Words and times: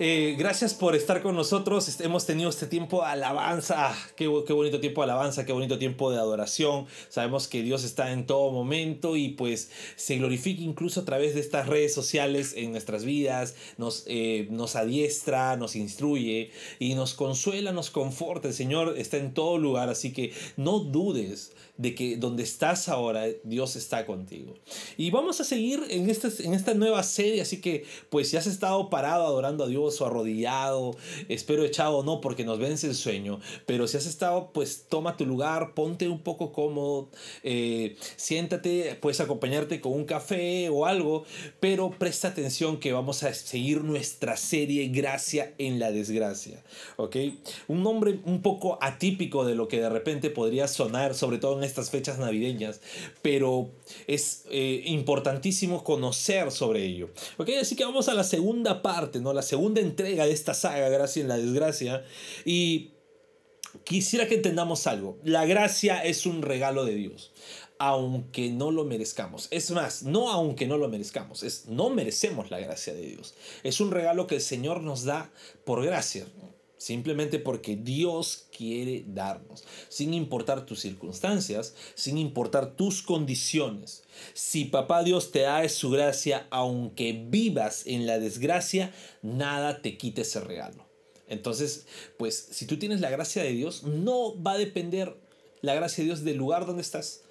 Eh, 0.00 0.36
gracias 0.38 0.74
por 0.74 0.94
estar 0.94 1.22
con 1.22 1.34
nosotros. 1.34 2.00
Hemos 2.00 2.24
tenido 2.24 2.50
este 2.50 2.68
tiempo 2.68 3.00
de 3.00 3.08
alabanza. 3.08 3.88
Ah, 3.88 3.96
qué, 4.14 4.30
qué, 4.46 4.52
bonito 4.52 4.78
tiempo 4.78 5.00
de 5.00 5.10
alabanza, 5.10 5.44
qué 5.44 5.52
bonito 5.52 5.76
tiempo 5.76 6.12
de 6.12 6.18
adoración. 6.18 6.86
Sabemos 7.08 7.48
que 7.48 7.64
Dios 7.64 7.82
está 7.82 8.12
en 8.12 8.24
todo 8.24 8.52
momento 8.52 9.16
y 9.16 9.30
pues 9.30 9.72
se 9.96 10.18
glorifica 10.18 10.62
incluso 10.62 11.00
a 11.00 11.04
través 11.04 11.34
de 11.34 11.40
estas 11.40 11.66
redes 11.66 11.92
sociales 11.94 12.54
en 12.56 12.70
nuestras 12.70 13.04
vidas. 13.04 13.56
Nos, 13.76 14.04
eh, 14.06 14.46
nos 14.52 14.76
adiestra, 14.76 15.56
nos 15.56 15.74
instruye 15.74 16.52
y 16.78 16.94
nos 16.94 17.14
consuela, 17.14 17.72
nos 17.72 17.90
conforta. 17.90 18.46
El 18.46 18.54
Señor 18.54 18.94
está 18.98 19.16
en 19.16 19.34
todo 19.34 19.58
lugar, 19.58 19.88
así 19.88 20.12
que 20.12 20.32
no 20.56 20.78
dudes 20.78 21.50
de 21.78 21.94
que 21.94 22.16
donde 22.16 22.42
estás 22.42 22.88
ahora, 22.88 23.26
Dios 23.44 23.76
está 23.76 24.04
contigo. 24.04 24.54
Y 24.96 25.10
vamos 25.10 25.40
a 25.40 25.44
seguir 25.44 25.80
en 25.90 26.10
esta, 26.10 26.28
en 26.42 26.52
esta 26.52 26.74
nueva 26.74 27.02
serie, 27.04 27.40
así 27.40 27.60
que 27.60 27.84
pues 28.10 28.28
si 28.28 28.36
has 28.36 28.48
estado 28.48 28.90
parado 28.90 29.24
adorando 29.24 29.64
a 29.64 29.68
Dios 29.68 30.00
o 30.00 30.06
arrodillado, 30.06 30.96
espero 31.28 31.64
echado 31.64 32.02
no 32.02 32.20
porque 32.20 32.44
nos 32.44 32.58
vence 32.58 32.88
el 32.88 32.96
sueño, 32.96 33.40
pero 33.64 33.86
si 33.86 33.96
has 33.96 34.06
estado 34.06 34.50
pues 34.52 34.86
toma 34.88 35.16
tu 35.16 35.24
lugar, 35.24 35.74
ponte 35.74 36.08
un 36.08 36.18
poco 36.18 36.52
cómodo, 36.52 37.10
eh, 37.44 37.96
siéntate, 38.16 38.98
puedes 39.00 39.20
acompañarte 39.20 39.80
con 39.80 39.92
un 39.92 40.04
café 40.04 40.68
o 40.70 40.84
algo, 40.84 41.24
pero 41.60 41.90
presta 41.90 42.28
atención 42.28 42.80
que 42.80 42.92
vamos 42.92 43.22
a 43.22 43.32
seguir 43.32 43.84
nuestra 43.84 44.36
serie 44.36 44.88
Gracia 44.88 45.54
en 45.58 45.78
la 45.78 45.92
desgracia, 45.92 46.64
¿ok? 46.96 47.16
Un 47.68 47.84
nombre 47.84 48.18
un 48.24 48.42
poco 48.42 48.78
atípico 48.80 49.44
de 49.44 49.54
lo 49.54 49.68
que 49.68 49.80
de 49.80 49.88
repente 49.88 50.30
podría 50.30 50.66
sonar, 50.66 51.14
sobre 51.14 51.38
todo 51.38 51.56
en 51.56 51.67
estas 51.68 51.90
fechas 51.90 52.18
navideñas, 52.18 52.80
pero 53.22 53.70
es 54.06 54.44
eh, 54.50 54.82
importantísimo 54.86 55.84
conocer 55.84 56.50
sobre 56.50 56.84
ello. 56.84 57.10
¿Ok? 57.36 57.50
Así 57.60 57.76
que 57.76 57.84
vamos 57.84 58.08
a 58.08 58.14
la 58.14 58.24
segunda 58.24 58.82
parte, 58.82 59.20
¿no? 59.20 59.32
La 59.32 59.42
segunda 59.42 59.80
entrega 59.80 60.26
de 60.26 60.32
esta 60.32 60.54
saga, 60.54 60.88
Gracia 60.88 61.22
en 61.22 61.28
la 61.28 61.36
Desgracia. 61.36 62.04
Y 62.44 62.92
quisiera 63.84 64.26
que 64.26 64.36
entendamos 64.36 64.86
algo. 64.86 65.18
La 65.22 65.46
gracia 65.46 66.04
es 66.04 66.26
un 66.26 66.42
regalo 66.42 66.84
de 66.84 66.94
Dios 66.94 67.32
aunque 67.78 68.50
no 68.50 68.70
lo 68.70 68.84
merezcamos. 68.84 69.48
Es 69.50 69.70
más, 69.70 70.02
no 70.02 70.30
aunque 70.30 70.66
no 70.66 70.76
lo 70.76 70.88
merezcamos, 70.88 71.42
es 71.42 71.66
no 71.66 71.90
merecemos 71.90 72.50
la 72.50 72.58
gracia 72.58 72.92
de 72.92 73.06
Dios. 73.06 73.34
Es 73.62 73.80
un 73.80 73.90
regalo 73.90 74.26
que 74.26 74.36
el 74.36 74.40
Señor 74.40 74.82
nos 74.82 75.04
da 75.04 75.30
por 75.64 75.84
gracia. 75.84 76.26
Simplemente 76.78 77.40
porque 77.40 77.74
Dios 77.74 78.46
quiere 78.56 79.04
darnos, 79.08 79.64
sin 79.88 80.14
importar 80.14 80.64
tus 80.64 80.78
circunstancias, 80.78 81.74
sin 81.96 82.16
importar 82.16 82.76
tus 82.76 83.02
condiciones. 83.02 84.04
Si 84.32 84.66
papá 84.66 85.02
Dios 85.02 85.32
te 85.32 85.40
da 85.40 85.68
su 85.68 85.90
gracia, 85.90 86.46
aunque 86.50 87.12
vivas 87.12 87.84
en 87.86 88.06
la 88.06 88.20
desgracia, 88.20 88.94
nada 89.22 89.82
te 89.82 89.98
quite 89.98 90.22
ese 90.22 90.38
regalo. 90.38 90.86
Entonces, 91.26 91.86
pues 92.16 92.48
si 92.52 92.64
tú 92.64 92.78
tienes 92.78 93.00
la 93.00 93.10
gracia 93.10 93.42
de 93.42 93.50
Dios, 93.50 93.82
no 93.82 94.40
va 94.40 94.52
a 94.52 94.58
depender 94.58 95.16
la 95.62 95.74
gracia 95.74 96.02
de 96.02 96.06
Dios 96.06 96.22
del 96.22 96.36
lugar 96.36 96.64
donde 96.64 96.82
estás, 96.82 97.22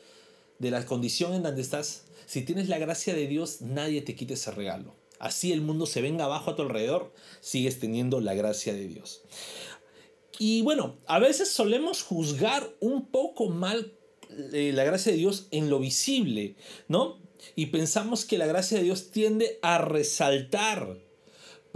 de 0.59 0.71
la 0.71 0.85
condición 0.85 1.33
en 1.33 1.43
donde 1.43 1.61
estás. 1.61 2.03
Si 2.25 2.41
tienes 2.41 2.67
la 2.67 2.79
gracia 2.79 3.13
de 3.13 3.27
Dios, 3.27 3.61
nadie 3.61 4.01
te 4.01 4.13
quite 4.13 4.33
ese 4.33 4.51
regalo 4.51 4.93
así 5.19 5.51
el 5.51 5.61
mundo 5.61 5.85
se 5.85 6.01
venga 6.01 6.25
abajo 6.25 6.51
a 6.51 6.55
tu 6.55 6.61
alrededor, 6.61 7.13
sigues 7.39 7.79
teniendo 7.79 8.21
la 8.21 8.33
gracia 8.33 8.73
de 8.73 8.87
Dios. 8.87 9.21
Y 10.39 10.61
bueno, 10.61 10.97
a 11.07 11.19
veces 11.19 11.49
solemos 11.49 12.03
juzgar 12.03 12.69
un 12.79 13.07
poco 13.07 13.49
mal 13.49 13.93
eh, 14.53 14.71
la 14.73 14.83
gracia 14.83 15.11
de 15.11 15.17
Dios 15.17 15.47
en 15.51 15.69
lo 15.69 15.79
visible, 15.79 16.55
¿no? 16.87 17.19
Y 17.55 17.67
pensamos 17.67 18.25
que 18.25 18.37
la 18.37 18.45
gracia 18.45 18.77
de 18.77 18.83
Dios 18.83 19.11
tiende 19.11 19.59
a 19.61 19.77
resaltar 19.77 21.06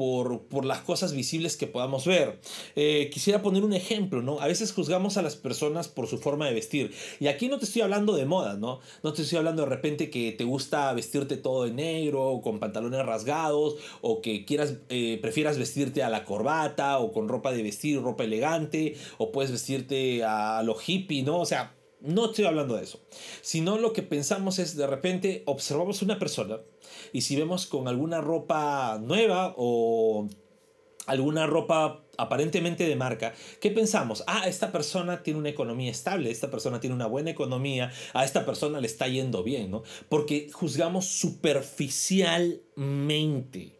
por, 0.02 0.66
las 0.66 0.80
cosas 0.80 1.14
visibles 1.14 1.58
que 1.58 1.68
podamos 1.68 2.08
ver. 2.08 2.40
Eh, 2.76 3.12
quisiera 3.14 3.44
poner 3.44 3.64
un 3.64 3.74
ejemplo, 3.74 4.24
¿no? 4.24 4.40
A 4.40 4.48
veces 4.48 4.74
juzgamos 4.74 5.18
a 5.18 5.22
las 5.22 5.36
personas 5.36 5.88
por 5.88 6.08
su 6.08 6.18
forma 6.18 6.48
de 6.48 6.56
vestir. 6.56 6.92
Y 7.20 7.28
aquí 7.28 7.48
no 7.48 7.60
te 7.60 7.66
estoy 7.66 7.84
hablando 7.84 8.16
de 8.16 8.26
moda, 8.26 8.56
¿no? 8.56 8.80
No 9.04 9.14
te 9.14 9.22
estoy 9.22 9.38
hablando 9.38 9.62
de 9.62 9.70
repente 9.70 10.10
que 10.10 10.32
te 10.32 10.44
gusta 10.44 10.92
vestirte 10.94 11.38
todo 11.38 11.66
de 11.66 11.72
negro, 11.72 12.42
con 12.44 12.60
pantalones 12.60 13.06
rasgados, 13.06 13.76
o 14.02 14.22
que 14.22 14.44
quieras, 14.44 14.78
eh, 14.90 15.20
prefieras 15.22 15.60
vestirte 15.60 16.02
a 16.02 16.10
la 16.10 16.26
corbata, 16.26 16.98
o 16.98 17.12
con 17.12 17.30
ropa 17.30 17.52
de 17.52 17.62
vestir, 17.62 18.02
ropa 18.02 18.24
elegante, 18.24 18.96
o 19.20 19.32
puedes 19.32 19.52
vestirte 19.52 20.24
a 20.24 20.64
lo 20.64 20.76
hippie, 20.84 21.22
¿no? 21.22 21.42
O 21.42 21.46
sea, 21.46 21.76
no 22.02 22.28
estoy 22.28 22.46
hablando 22.46 22.76
de 22.76 22.84
eso, 22.84 23.00
sino 23.42 23.78
lo 23.78 23.94
que 23.94 24.04
pensamos 24.04 24.60
es 24.60 24.76
de 24.76 24.88
repente 24.88 25.44
observamos 25.46 26.02
una 26.02 26.20
persona 26.20 26.60
y 27.14 27.22
si 27.22 27.36
vemos 27.36 27.68
con 27.68 27.88
alguna 27.88 28.22
ropa 28.22 29.00
nueva 29.02 29.54
o 29.58 30.28
alguna 31.06 31.48
ropa 31.48 32.04
aparentemente 32.18 32.88
de 32.88 32.96
marca, 32.96 33.34
¿qué 33.60 33.72
pensamos? 33.72 34.24
Ah, 34.28 34.48
esta 34.48 34.72
persona 34.72 35.24
tiene 35.24 35.40
una 35.40 35.50
economía 35.50 35.92
estable, 35.92 36.30
esta 36.30 36.52
persona 36.52 36.80
tiene 36.80 36.96
una 36.96 37.08
buena 37.08 37.32
economía, 37.32 37.92
a 38.14 38.24
esta 38.24 38.46
persona 38.46 38.80
le 38.80 38.86
está 38.88 39.08
yendo 39.08 39.44
bien, 39.44 39.72
¿no? 39.72 39.82
Porque 40.10 40.50
juzgamos 40.52 41.08
superficialmente. 41.08 43.80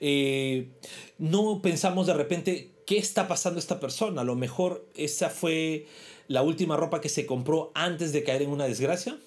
Eh, 0.00 0.70
no 1.18 1.60
pensamos 1.62 2.06
de 2.06 2.14
repente, 2.14 2.72
¿qué 2.86 2.96
está 2.98 3.28
pasando 3.28 3.58
esta 3.58 3.80
persona? 3.80 4.22
A 4.22 4.24
lo 4.24 4.34
mejor 4.34 4.88
esa 4.94 5.28
fue 5.30 5.86
la 6.28 6.42
última 6.42 6.76
ropa 6.76 7.00
que 7.00 7.08
se 7.08 7.26
compró 7.26 7.70
antes 7.74 8.12
de 8.12 8.24
caer 8.24 8.42
en 8.42 8.50
una 8.50 8.66
desgracia. 8.66 9.18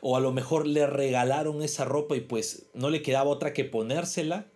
O 0.00 0.16
a 0.16 0.20
lo 0.20 0.32
mejor 0.32 0.66
le 0.66 0.86
regalaron 0.86 1.62
esa 1.62 1.84
ropa 1.84 2.16
y 2.16 2.20
pues 2.20 2.66
no 2.74 2.90
le 2.90 3.02
quedaba 3.02 3.30
otra 3.30 3.52
que 3.52 3.64
ponérsela. 3.64 4.50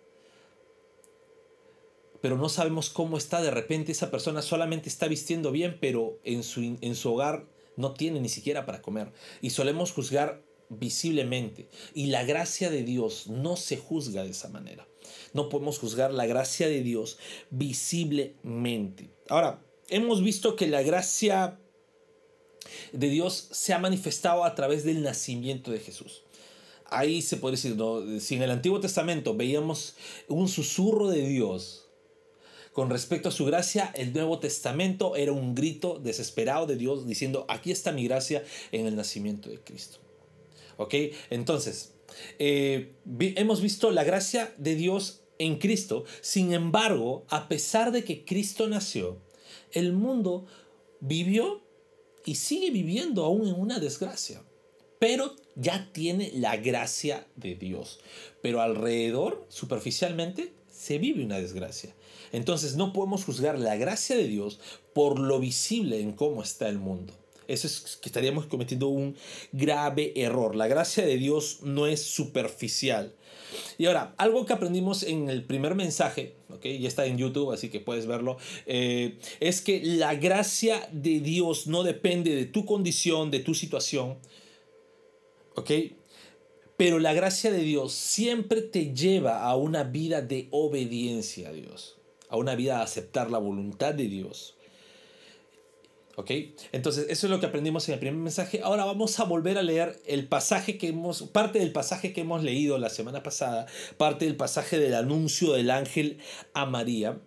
Pero 2.20 2.36
no 2.36 2.48
sabemos 2.48 2.90
cómo 2.90 3.16
está. 3.16 3.40
De 3.40 3.50
repente 3.50 3.92
esa 3.92 4.10
persona 4.10 4.42
solamente 4.42 4.88
está 4.88 5.08
vistiendo 5.08 5.50
bien, 5.50 5.78
pero 5.80 6.18
en 6.24 6.42
su, 6.42 6.60
en 6.80 6.94
su 6.94 7.12
hogar 7.12 7.46
no 7.76 7.94
tiene 7.94 8.20
ni 8.20 8.28
siquiera 8.28 8.66
para 8.66 8.82
comer. 8.82 9.12
Y 9.40 9.50
solemos 9.50 9.92
juzgar 9.92 10.42
visiblemente. 10.68 11.68
Y 11.94 12.06
la 12.06 12.24
gracia 12.24 12.70
de 12.70 12.82
Dios 12.82 13.28
no 13.28 13.56
se 13.56 13.76
juzga 13.76 14.22
de 14.22 14.30
esa 14.30 14.48
manera. 14.48 14.86
No 15.32 15.48
podemos 15.48 15.78
juzgar 15.78 16.12
la 16.12 16.26
gracia 16.26 16.68
de 16.68 16.82
Dios 16.82 17.18
visiblemente. 17.50 19.10
Ahora, 19.28 19.64
hemos 19.90 20.22
visto 20.22 20.56
que 20.56 20.66
la 20.66 20.82
gracia 20.82 21.58
de 22.92 23.08
Dios 23.08 23.48
se 23.50 23.72
ha 23.72 23.78
manifestado 23.78 24.44
a 24.44 24.54
través 24.54 24.84
del 24.84 25.02
nacimiento 25.02 25.70
de 25.70 25.80
Jesús. 25.80 26.22
Ahí 26.86 27.22
se 27.22 27.36
puede 27.36 27.56
decir, 27.56 27.76
si 28.20 28.34
en 28.34 28.42
el 28.42 28.50
Antiguo 28.50 28.80
Testamento 28.80 29.36
veíamos 29.36 29.94
un 30.28 30.48
susurro 30.48 31.08
de 31.08 31.22
Dios 31.22 31.88
con 32.72 32.90
respecto 32.90 33.28
a 33.28 33.32
su 33.32 33.44
gracia, 33.44 33.92
el 33.94 34.12
Nuevo 34.12 34.38
Testamento 34.38 35.14
era 35.14 35.32
un 35.32 35.54
grito 35.54 36.00
desesperado 36.02 36.66
de 36.66 36.76
Dios 36.76 37.06
diciendo, 37.06 37.44
aquí 37.48 37.70
está 37.70 37.92
mi 37.92 38.04
gracia 38.04 38.44
en 38.72 38.86
el 38.86 38.96
nacimiento 38.96 39.50
de 39.50 39.60
Cristo. 39.60 39.98
¿Ok? 40.76 40.94
Entonces, 41.30 41.94
eh, 42.38 42.94
hemos 43.36 43.60
visto 43.60 43.90
la 43.90 44.02
gracia 44.04 44.52
de 44.56 44.74
Dios 44.74 45.20
en 45.38 45.58
Cristo. 45.58 46.04
Sin 46.20 46.52
embargo, 46.52 47.24
a 47.28 47.48
pesar 47.48 47.92
de 47.92 48.04
que 48.04 48.24
Cristo 48.24 48.68
nació, 48.68 49.18
el 49.72 49.92
mundo 49.92 50.46
vivió 51.00 51.62
y 52.24 52.36
sigue 52.36 52.70
viviendo 52.70 53.24
aún 53.24 53.48
en 53.48 53.54
una 53.54 53.78
desgracia. 53.78 54.42
Pero 54.98 55.34
ya 55.56 55.90
tiene 55.92 56.30
la 56.34 56.56
gracia 56.56 57.26
de 57.36 57.54
Dios. 57.54 58.00
Pero 58.42 58.60
alrededor, 58.60 59.46
superficialmente, 59.48 60.52
se 60.70 60.98
vive 60.98 61.24
una 61.24 61.38
desgracia. 61.38 61.94
Entonces 62.32 62.76
no 62.76 62.92
podemos 62.92 63.24
juzgar 63.24 63.58
la 63.58 63.76
gracia 63.76 64.16
de 64.16 64.26
Dios 64.26 64.60
por 64.94 65.18
lo 65.18 65.40
visible 65.40 66.00
en 66.00 66.12
cómo 66.12 66.42
está 66.42 66.68
el 66.68 66.78
mundo. 66.78 67.14
Eso 67.50 67.66
es 67.66 67.98
que 68.00 68.08
estaríamos 68.08 68.46
cometiendo 68.46 68.88
un 68.88 69.16
grave 69.52 70.12
error. 70.14 70.54
La 70.54 70.68
gracia 70.68 71.04
de 71.04 71.16
Dios 71.16 71.58
no 71.62 71.86
es 71.86 72.00
superficial. 72.00 73.14
Y 73.78 73.86
ahora, 73.86 74.14
algo 74.16 74.46
que 74.46 74.52
aprendimos 74.52 75.02
en 75.02 75.28
el 75.28 75.44
primer 75.44 75.74
mensaje, 75.74 76.36
¿okay? 76.50 76.78
ya 76.78 76.86
está 76.86 77.06
en 77.06 77.18
YouTube, 77.18 77.52
así 77.52 77.68
que 77.68 77.80
puedes 77.80 78.06
verlo, 78.06 78.36
eh, 78.66 79.18
es 79.40 79.60
que 79.60 79.82
la 79.82 80.14
gracia 80.14 80.88
de 80.92 81.18
Dios 81.18 81.66
no 81.66 81.82
depende 81.82 82.34
de 82.34 82.46
tu 82.46 82.64
condición, 82.64 83.30
de 83.30 83.40
tu 83.40 83.54
situación, 83.54 84.18
¿ok? 85.56 85.70
Pero 86.76 86.98
la 86.98 87.12
gracia 87.12 87.50
de 87.50 87.62
Dios 87.62 87.92
siempre 87.92 88.62
te 88.62 88.94
lleva 88.94 89.42
a 89.42 89.56
una 89.56 89.82
vida 89.82 90.22
de 90.22 90.48
obediencia 90.50 91.48
a 91.48 91.52
Dios, 91.52 91.98
a 92.28 92.36
una 92.36 92.54
vida 92.54 92.76
de 92.76 92.84
aceptar 92.84 93.30
la 93.30 93.38
voluntad 93.38 93.94
de 93.94 94.08
Dios. 94.08 94.56
¿Ok? 96.20 96.30
Entonces, 96.72 97.06
eso 97.08 97.26
es 97.26 97.30
lo 97.30 97.40
que 97.40 97.46
aprendimos 97.46 97.88
en 97.88 97.94
el 97.94 97.98
primer 97.98 98.20
mensaje. 98.20 98.60
Ahora 98.62 98.84
vamos 98.84 99.18
a 99.20 99.24
volver 99.24 99.56
a 99.56 99.62
leer 99.62 99.98
el 100.06 100.28
pasaje 100.28 100.76
que 100.76 100.88
hemos, 100.88 101.22
parte 101.22 101.60
del 101.60 101.72
pasaje 101.72 102.12
que 102.12 102.20
hemos 102.20 102.42
leído 102.42 102.76
la 102.76 102.90
semana 102.90 103.22
pasada, 103.22 103.64
parte 103.96 104.26
del 104.26 104.36
pasaje 104.36 104.78
del 104.78 104.94
anuncio 104.94 105.54
del 105.54 105.70
ángel 105.70 106.18
a 106.52 106.66
María. 106.66 107.18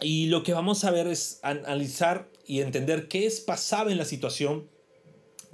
y 0.00 0.26
lo 0.26 0.42
que 0.42 0.52
vamos 0.52 0.82
a 0.84 0.90
ver 0.90 1.06
es 1.06 1.38
analizar 1.42 2.28
y 2.44 2.60
entender 2.60 3.06
qué 3.06 3.26
es 3.26 3.40
pasaba 3.40 3.92
en 3.92 3.98
la 3.98 4.04
situación 4.04 4.68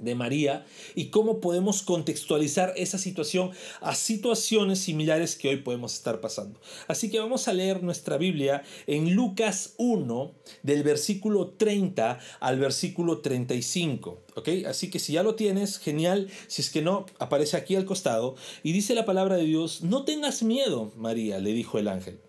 de 0.01 0.15
María 0.15 0.65
y 0.95 1.05
cómo 1.05 1.39
podemos 1.39 1.81
contextualizar 1.83 2.73
esa 2.75 2.97
situación 2.97 3.51
a 3.79 3.95
situaciones 3.95 4.79
similares 4.79 5.35
que 5.35 5.49
hoy 5.49 5.57
podemos 5.57 5.93
estar 5.93 6.19
pasando. 6.19 6.59
Así 6.87 7.09
que 7.09 7.19
vamos 7.19 7.47
a 7.47 7.53
leer 7.53 7.83
nuestra 7.83 8.17
Biblia 8.17 8.63
en 8.87 9.13
Lucas 9.13 9.75
1 9.77 10.33
del 10.63 10.83
versículo 10.83 11.49
30 11.51 12.19
al 12.39 12.59
versículo 12.59 13.19
35. 13.19 14.23
¿Ok? 14.35 14.49
Así 14.67 14.89
que 14.89 14.99
si 14.99 15.13
ya 15.13 15.23
lo 15.23 15.35
tienes, 15.35 15.77
genial. 15.77 16.29
Si 16.47 16.61
es 16.61 16.69
que 16.69 16.81
no, 16.81 17.05
aparece 17.19 17.57
aquí 17.57 17.75
al 17.75 17.85
costado. 17.85 18.35
Y 18.63 18.71
dice 18.71 18.95
la 18.95 19.05
palabra 19.05 19.35
de 19.35 19.45
Dios, 19.45 19.81
no 19.83 20.03
tengas 20.05 20.43
miedo, 20.43 20.91
María, 20.95 21.39
le 21.39 21.53
dijo 21.53 21.77
el 21.77 21.87
ángel, 21.87 22.19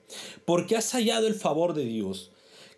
porque 0.45 0.77
has 0.77 0.93
hallado 0.93 1.27
el 1.27 1.35
favor 1.35 1.75
de 1.75 1.85
Dios. 1.85 2.33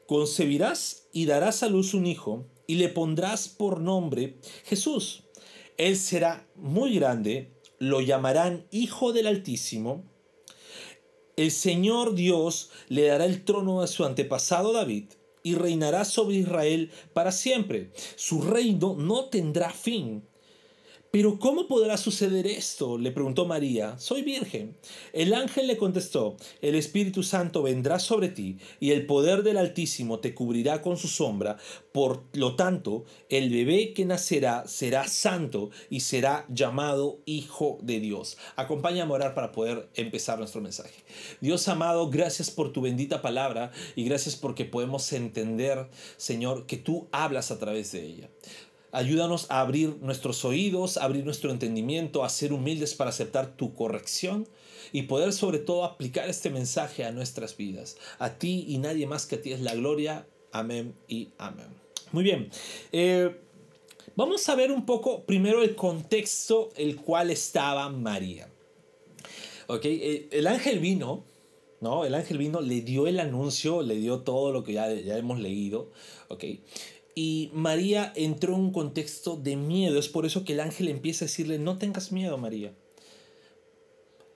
Concebirás 0.06 1.08
y 1.12 1.24
darás 1.24 1.62
a 1.62 1.68
luz 1.68 1.94
un 1.94 2.06
hijo 2.06 2.46
y 2.66 2.76
le 2.76 2.88
pondrás 2.88 3.48
por 3.48 3.80
nombre 3.80 4.38
Jesús. 4.64 5.24
Él 5.76 5.96
será 5.96 6.46
muy 6.54 6.94
grande, 6.94 7.52
lo 7.78 8.00
llamarán 8.00 8.66
Hijo 8.70 9.12
del 9.12 9.26
Altísimo. 9.26 10.04
El 11.36 11.50
Señor 11.50 12.14
Dios 12.14 12.70
le 12.88 13.06
dará 13.06 13.24
el 13.24 13.44
trono 13.44 13.80
a 13.80 13.86
su 13.86 14.04
antepasado 14.04 14.72
David 14.72 15.06
y 15.42 15.56
reinará 15.56 16.04
sobre 16.04 16.36
Israel 16.36 16.92
para 17.12 17.32
siempre. 17.32 17.90
Su 18.16 18.42
reino 18.42 18.94
no 18.96 19.26
tendrá 19.26 19.70
fin 19.70 20.22
pero 21.14 21.38
¿cómo 21.38 21.68
podrá 21.68 21.96
suceder 21.96 22.44
esto? 22.44 22.98
le 22.98 23.12
preguntó 23.12 23.46
María. 23.46 23.96
Soy 24.00 24.22
virgen. 24.22 24.76
El 25.12 25.32
ángel 25.32 25.68
le 25.68 25.76
contestó, 25.76 26.36
el 26.60 26.74
Espíritu 26.74 27.22
Santo 27.22 27.62
vendrá 27.62 28.00
sobre 28.00 28.30
ti 28.30 28.58
y 28.80 28.90
el 28.90 29.06
poder 29.06 29.44
del 29.44 29.58
Altísimo 29.58 30.18
te 30.18 30.34
cubrirá 30.34 30.82
con 30.82 30.96
su 30.96 31.06
sombra. 31.06 31.56
Por 31.92 32.24
lo 32.32 32.56
tanto, 32.56 33.04
el 33.28 33.48
bebé 33.48 33.92
que 33.92 34.04
nacerá 34.04 34.66
será 34.66 35.06
santo 35.06 35.70
y 35.88 36.00
será 36.00 36.46
llamado 36.48 37.20
Hijo 37.26 37.78
de 37.80 38.00
Dios. 38.00 38.36
Acompáñame 38.56 39.12
a 39.12 39.14
orar 39.14 39.34
para 39.36 39.52
poder 39.52 39.88
empezar 39.94 40.40
nuestro 40.40 40.62
mensaje. 40.62 41.04
Dios 41.40 41.68
amado, 41.68 42.10
gracias 42.10 42.50
por 42.50 42.72
tu 42.72 42.80
bendita 42.80 43.22
palabra 43.22 43.70
y 43.94 44.02
gracias 44.02 44.34
porque 44.34 44.64
podemos 44.64 45.12
entender, 45.12 45.86
Señor, 46.16 46.66
que 46.66 46.76
tú 46.76 47.06
hablas 47.12 47.52
a 47.52 47.60
través 47.60 47.92
de 47.92 48.04
ella. 48.04 48.30
Ayúdanos 48.94 49.50
a 49.50 49.60
abrir 49.60 49.96
nuestros 50.00 50.44
oídos, 50.44 50.98
a 50.98 51.04
abrir 51.04 51.24
nuestro 51.24 51.50
entendimiento, 51.50 52.22
a 52.22 52.28
ser 52.28 52.52
humildes 52.52 52.94
para 52.94 53.10
aceptar 53.10 53.56
tu 53.56 53.74
corrección 53.74 54.48
y 54.92 55.02
poder 55.02 55.32
sobre 55.32 55.58
todo 55.58 55.84
aplicar 55.84 56.28
este 56.28 56.48
mensaje 56.48 57.04
a 57.04 57.10
nuestras 57.10 57.56
vidas. 57.56 57.96
A 58.20 58.38
ti 58.38 58.64
y 58.68 58.78
nadie 58.78 59.08
más 59.08 59.26
que 59.26 59.34
a 59.34 59.42
ti 59.42 59.52
es 59.52 59.60
la 59.60 59.74
gloria. 59.74 60.28
Amén 60.52 60.94
y 61.08 61.30
amén. 61.38 61.66
Muy 62.12 62.22
bien. 62.22 62.48
Eh, 62.92 63.36
vamos 64.14 64.48
a 64.48 64.54
ver 64.54 64.70
un 64.70 64.86
poco 64.86 65.24
primero 65.24 65.64
el 65.64 65.74
contexto 65.74 66.70
el 66.76 66.94
cual 66.94 67.32
estaba 67.32 67.88
María. 67.88 68.48
Ok, 69.66 69.86
eh, 69.86 70.28
el 70.30 70.46
ángel 70.46 70.78
vino, 70.78 71.24
¿no? 71.80 72.04
El 72.04 72.14
ángel 72.14 72.38
vino, 72.38 72.60
le 72.60 72.82
dio 72.82 73.08
el 73.08 73.18
anuncio, 73.18 73.82
le 73.82 73.96
dio 73.96 74.20
todo 74.20 74.52
lo 74.52 74.62
que 74.62 74.74
ya, 74.74 74.92
ya 74.92 75.18
hemos 75.18 75.40
leído, 75.40 75.90
¿ok? 76.28 76.44
Y 77.14 77.50
María 77.52 78.12
entró 78.16 78.54
en 78.54 78.60
un 78.60 78.72
contexto 78.72 79.36
de 79.36 79.56
miedo. 79.56 79.98
Es 79.98 80.08
por 80.08 80.26
eso 80.26 80.44
que 80.44 80.54
el 80.54 80.60
ángel 80.60 80.88
empieza 80.88 81.24
a 81.24 81.28
decirle, 81.28 81.58
no 81.58 81.78
tengas 81.78 82.10
miedo, 82.10 82.36
María. 82.38 82.72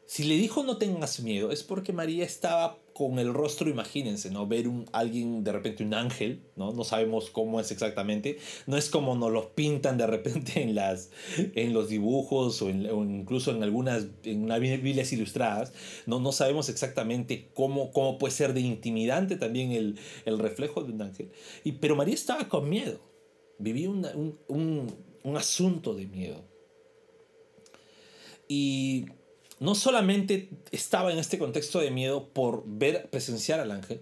Si 0.06 0.24
le 0.24 0.36
dijo 0.36 0.62
no 0.62 0.78
tengas 0.78 1.20
miedo, 1.20 1.52
es 1.52 1.62
porque 1.62 1.92
María 1.92 2.24
estaba 2.24 2.78
con 2.98 3.20
el 3.20 3.32
rostro, 3.32 3.70
imagínense, 3.70 4.28
¿no? 4.32 4.48
Ver 4.48 4.66
un, 4.66 4.84
alguien, 4.92 5.44
de 5.44 5.52
repente 5.52 5.84
un 5.84 5.94
ángel, 5.94 6.42
¿no? 6.56 6.72
No 6.72 6.82
sabemos 6.82 7.30
cómo 7.30 7.60
es 7.60 7.70
exactamente. 7.70 8.38
No 8.66 8.76
es 8.76 8.90
como 8.90 9.14
nos 9.14 9.30
los 9.30 9.46
pintan 9.46 9.96
de 9.98 10.08
repente 10.08 10.60
en, 10.60 10.74
las, 10.74 11.12
en 11.36 11.72
los 11.72 11.88
dibujos 11.88 12.60
o, 12.60 12.68
incluso 12.68 13.52
en 13.52 13.62
algunas 13.62 14.08
en 14.24 14.42
una 14.42 14.58
Biblias 14.58 15.12
ilustradas. 15.12 15.72
No, 16.06 16.18
no 16.18 16.32
sabemos 16.32 16.68
exactamente 16.68 17.52
cómo, 17.54 17.92
cómo 17.92 18.18
puede 18.18 18.34
ser 18.34 18.52
de 18.52 18.62
intimidante 18.62 19.36
también 19.36 19.70
el, 19.70 19.96
el 20.24 20.40
reflejo 20.40 20.82
de 20.82 20.92
un 20.92 21.00
ángel. 21.00 21.30
Y, 21.62 21.72
pero 21.72 21.94
María 21.94 22.14
estaba 22.14 22.48
con 22.48 22.68
miedo. 22.68 22.98
Vivía 23.60 23.90
un, 23.90 24.36
un, 24.48 24.92
un 25.22 25.36
asunto 25.36 25.94
de 25.94 26.06
miedo. 26.06 26.44
Y 28.48 29.06
no 29.60 29.74
solamente 29.74 30.50
estaba 30.70 31.12
en 31.12 31.18
este 31.18 31.38
contexto 31.38 31.80
de 31.80 31.90
miedo 31.90 32.28
por 32.28 32.62
ver, 32.66 33.10
presenciar 33.10 33.60
al 33.60 33.70
ángel, 33.70 34.00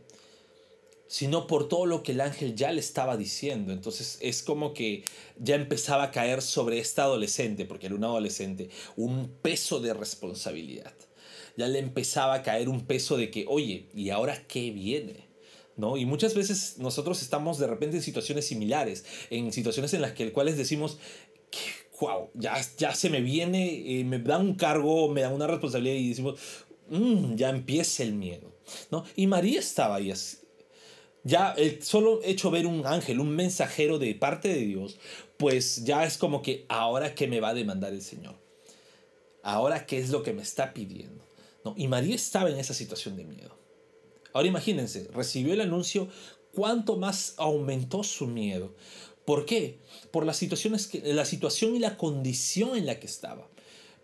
sino 1.08 1.46
por 1.46 1.68
todo 1.68 1.86
lo 1.86 2.02
que 2.02 2.12
el 2.12 2.20
ángel 2.20 2.54
ya 2.54 2.72
le 2.72 2.80
estaba 2.80 3.16
diciendo. 3.16 3.72
Entonces 3.72 4.18
es 4.20 4.42
como 4.42 4.74
que 4.74 5.04
ya 5.38 5.54
empezaba 5.54 6.04
a 6.04 6.10
caer 6.10 6.42
sobre 6.42 6.78
esta 6.78 7.04
adolescente, 7.04 7.64
porque 7.64 7.86
era 7.86 7.94
un 7.94 8.04
adolescente, 8.04 8.70
un 8.96 9.28
peso 9.42 9.80
de 9.80 9.94
responsabilidad. 9.94 10.94
Ya 11.56 11.68
le 11.68 11.78
empezaba 11.78 12.34
a 12.34 12.42
caer 12.42 12.68
un 12.68 12.86
peso 12.86 13.16
de 13.16 13.30
que, 13.30 13.46
oye, 13.48 13.88
¿y 13.94 14.10
ahora 14.10 14.46
qué 14.46 14.70
viene? 14.70 15.26
¿No? 15.76 15.96
Y 15.96 16.06
muchas 16.06 16.34
veces 16.34 16.76
nosotros 16.78 17.22
estamos 17.22 17.58
de 17.58 17.66
repente 17.66 17.96
en 17.96 18.02
situaciones 18.02 18.46
similares, 18.46 19.04
en 19.30 19.52
situaciones 19.52 19.92
en 19.94 20.02
las 20.02 20.12
que 20.12 20.32
cuales 20.32 20.56
decimos, 20.56 20.98
wow, 22.00 22.31
ya, 22.34 22.56
ya 22.78 22.94
se 22.94 23.10
me 23.10 23.20
viene, 23.20 24.00
eh, 24.00 24.04
me 24.04 24.19
dan 24.19 24.43
un 24.43 24.54
cargo, 24.54 25.08
me 25.08 25.22
dan 25.22 25.32
una 25.32 25.46
responsabilidad 25.46 25.96
y 25.96 26.08
decimos, 26.10 26.38
mm, 26.88 27.34
ya 27.37 27.50
empieza 27.50 28.02
el 28.02 28.14
miedo. 28.14 28.52
¿no? 28.90 29.04
Y 29.14 29.26
María 29.26 29.60
estaba 29.60 29.96
ahí. 29.96 30.12
Ya 31.25 31.52
el 31.52 31.82
solo 31.82 32.20
hecho 32.22 32.50
ver 32.50 32.66
un 32.66 32.87
ángel, 32.87 33.20
un 33.20 33.31
mensajero 33.31 33.98
de 33.98 34.14
parte 34.14 34.48
de 34.48 34.60
Dios, 34.60 34.98
pues 35.37 35.84
ya 35.84 36.04
es 36.04 36.19
como 36.19 36.43
que 36.43 36.64
ahora 36.69 37.14
que 37.14 37.26
me 37.26 37.40
va 37.40 37.48
a 37.48 37.54
demandar 37.54 37.93
el 37.93 38.02
Señor. 38.02 38.37
Ahora 39.42 39.87
qué 39.87 39.99
es 39.99 40.10
lo 40.10 40.22
que 40.22 40.32
me 40.32 40.42
está 40.42 40.72
pidiendo. 40.72 41.25
¿no? 41.64 41.75
Y 41.76 41.88
María 41.88 42.14
estaba 42.14 42.50
en 42.50 42.58
esa 42.58 42.75
situación 42.75 43.16
de 43.16 43.25
miedo. 43.25 43.56
Ahora 44.32 44.49
imagínense, 44.49 45.08
recibió 45.14 45.54
el 45.54 45.62
anuncio, 45.62 46.08
cuánto 46.52 46.96
más 46.96 47.34
aumentó 47.38 48.02
su 48.02 48.26
miedo. 48.26 48.75
¿Por 49.26 49.44
qué? 49.44 49.81
Por 50.12 50.25
las 50.25 50.38
situaciones 50.38 50.88
la 51.02 51.26
situación 51.26 51.76
y 51.76 51.81
la 51.81 51.99
condición 51.99 52.76
en 52.76 52.87
la 52.87 52.99
que 52.99 53.06
estaba. 53.06 53.49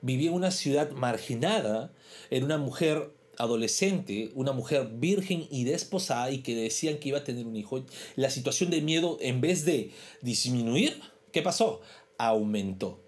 Vivía 0.02 0.30
en 0.30 0.34
una 0.34 0.50
ciudad 0.50 0.90
marginada, 0.90 1.92
era 2.28 2.44
una 2.44 2.58
mujer 2.58 3.14
adolescente, 3.38 4.32
una 4.34 4.52
mujer 4.52 4.90
virgen 4.94 5.46
y 5.48 5.62
desposada 5.62 6.30
y 6.32 6.38
que 6.38 6.56
decían 6.56 6.98
que 6.98 7.10
iba 7.10 7.18
a 7.18 7.24
tener 7.24 7.46
un 7.46 7.56
hijo. 7.56 7.84
La 8.16 8.30
situación 8.30 8.70
de 8.70 8.82
miedo, 8.82 9.16
en 9.20 9.40
vez 9.40 9.64
de 9.64 9.92
disminuir, 10.22 11.00
¿qué 11.30 11.40
pasó? 11.40 11.80
Aumentó. 12.18 13.00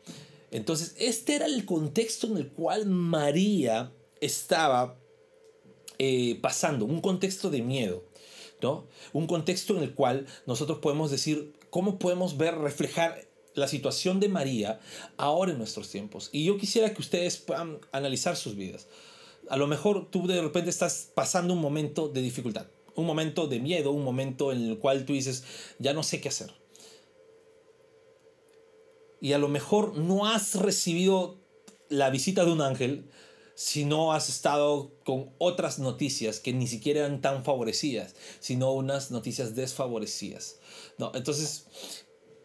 Entonces, 0.52 0.94
este 0.98 1.34
era 1.34 1.46
el 1.46 1.64
contexto 1.64 2.28
en 2.28 2.36
el 2.36 2.48
cual 2.48 2.86
María 2.86 3.92
estaba 4.20 4.96
eh, 5.98 6.38
pasando, 6.40 6.84
un 6.84 7.00
contexto 7.00 7.50
de 7.50 7.60
miedo. 7.60 8.04
¿no? 8.62 8.86
Un 9.12 9.26
contexto 9.26 9.76
en 9.76 9.82
el 9.82 9.94
cual 9.94 10.26
nosotros 10.46 10.78
podemos 10.78 11.10
decir, 11.10 11.52
cómo 11.74 11.98
podemos 11.98 12.36
ver, 12.36 12.56
reflejar 12.56 13.26
la 13.54 13.66
situación 13.66 14.20
de 14.20 14.28
María 14.28 14.78
ahora 15.16 15.50
en 15.50 15.58
nuestros 15.58 15.90
tiempos. 15.90 16.28
Y 16.30 16.44
yo 16.44 16.56
quisiera 16.56 16.94
que 16.94 17.02
ustedes 17.02 17.36
puedan 17.38 17.80
analizar 17.90 18.36
sus 18.36 18.54
vidas. 18.54 18.86
A 19.50 19.56
lo 19.56 19.66
mejor 19.66 20.08
tú 20.08 20.28
de 20.28 20.40
repente 20.40 20.70
estás 20.70 21.10
pasando 21.16 21.52
un 21.52 21.60
momento 21.60 22.06
de 22.06 22.22
dificultad, 22.22 22.68
un 22.94 23.06
momento 23.06 23.48
de 23.48 23.58
miedo, 23.58 23.90
un 23.90 24.04
momento 24.04 24.52
en 24.52 24.62
el 24.62 24.78
cual 24.78 25.04
tú 25.04 25.14
dices, 25.14 25.42
ya 25.80 25.92
no 25.94 26.04
sé 26.04 26.20
qué 26.20 26.28
hacer. 26.28 26.54
Y 29.20 29.32
a 29.32 29.38
lo 29.38 29.48
mejor 29.48 29.96
no 29.96 30.28
has 30.28 30.54
recibido 30.54 31.40
la 31.88 32.08
visita 32.08 32.44
de 32.44 32.52
un 32.52 32.60
ángel, 32.60 33.10
si 33.54 33.84
no 33.84 34.12
has 34.12 34.28
estado 34.28 34.92
con 35.04 35.30
otras 35.38 35.78
noticias 35.78 36.40
que 36.40 36.52
ni 36.52 36.66
siquiera 36.66 37.00
eran 37.00 37.20
tan 37.20 37.44
favorecidas, 37.44 38.14
sino 38.40 38.72
unas 38.72 39.10
noticias 39.10 39.54
desfavorecidas. 39.54 40.58
No, 40.98 41.12
entonces, 41.14 41.66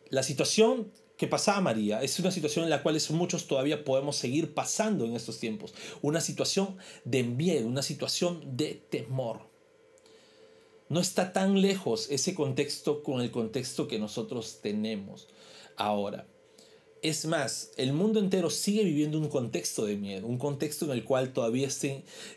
la 0.09 0.23
situación 0.23 0.91
que 1.17 1.27
pasaba 1.27 1.59
María 1.59 2.01
es 2.01 2.17
una 2.19 2.31
situación 2.31 2.63
en 2.63 2.69
la 2.69 2.81
cual 2.81 2.97
muchos 3.09 3.47
todavía 3.47 3.83
podemos 3.83 4.15
seguir 4.15 4.53
pasando 4.53 5.03
en 5.05 5.15
estos 5.15 5.39
tiempos. 5.39 5.73
Una 6.01 6.21
situación 6.21 6.77
de 7.03 7.23
miedo, 7.23 7.67
una 7.67 7.81
situación 7.81 8.55
de 8.55 8.81
temor. 8.89 9.49
No 10.87 11.01
está 11.01 11.33
tan 11.33 11.61
lejos 11.61 12.09
ese 12.09 12.33
contexto 12.33 13.03
con 13.03 13.21
el 13.21 13.31
contexto 13.31 13.87
que 13.87 13.99
nosotros 13.99 14.59
tenemos 14.61 15.27
ahora. 15.75 16.25
Es 17.01 17.25
más, 17.25 17.71
el 17.77 17.93
mundo 17.93 18.19
entero 18.19 18.49
sigue 18.49 18.83
viviendo 18.83 19.17
un 19.17 19.29
contexto 19.29 19.85
de 19.85 19.95
miedo, 19.95 20.27
un 20.27 20.37
contexto 20.37 20.85
en 20.85 20.91
el 20.91 21.05
cual 21.05 21.31
todavía 21.31 21.69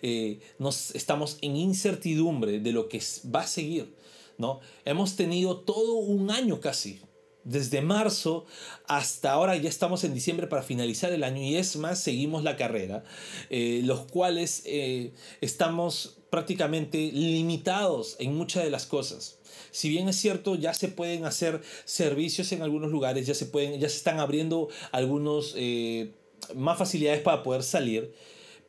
eh, 0.03 0.41
nos 0.59 0.95
estamos 0.95 1.39
en 1.41 1.57
incertidumbre 1.57 2.61
de 2.61 2.73
lo 2.73 2.89
que 2.89 3.03
va 3.35 3.41
a 3.41 3.47
seguir. 3.47 3.95
¿no? 4.39 4.61
Hemos 4.85 5.17
tenido 5.17 5.59
todo 5.59 5.95
un 5.95 6.31
año 6.31 6.61
casi, 6.61 7.01
desde 7.45 7.83
marzo 7.83 8.47
hasta 8.87 9.33
ahora, 9.33 9.57
ya 9.57 9.69
estamos 9.69 10.05
en 10.05 10.15
diciembre 10.15 10.47
para 10.47 10.63
finalizar 10.63 11.13
el 11.13 11.25
año 11.25 11.43
y 11.43 11.57
es 11.57 11.77
más, 11.77 12.01
seguimos 12.01 12.45
la 12.45 12.57
carrera, 12.57 13.03
eh, 13.51 13.81
los 13.85 14.01
cuales 14.03 14.63
eh, 14.65 15.13
estamos 15.41 16.22
prácticamente 16.33 16.97
limitados 17.13 18.17
en 18.19 18.35
muchas 18.35 18.65
de 18.65 18.71
las 18.71 18.87
cosas. 18.87 19.37
Si 19.71 19.91
bien 19.91 20.09
es 20.09 20.17
cierto, 20.17 20.55
ya 20.55 20.73
se 20.73 20.89
pueden 20.89 21.27
hacer 21.27 21.61
servicios 21.85 22.51
en 22.53 22.63
algunos 22.63 22.91
lugares, 22.91 23.27
ya 23.27 23.35
se, 23.35 23.45
pueden, 23.45 23.79
ya 23.79 23.91
se 23.91 23.99
están 23.99 24.19
abriendo 24.19 24.71
algunos 24.93 25.53
eh, 25.59 26.15
más 26.55 26.79
facilidades 26.79 27.21
para 27.21 27.43
poder 27.43 27.63
salir, 27.63 28.15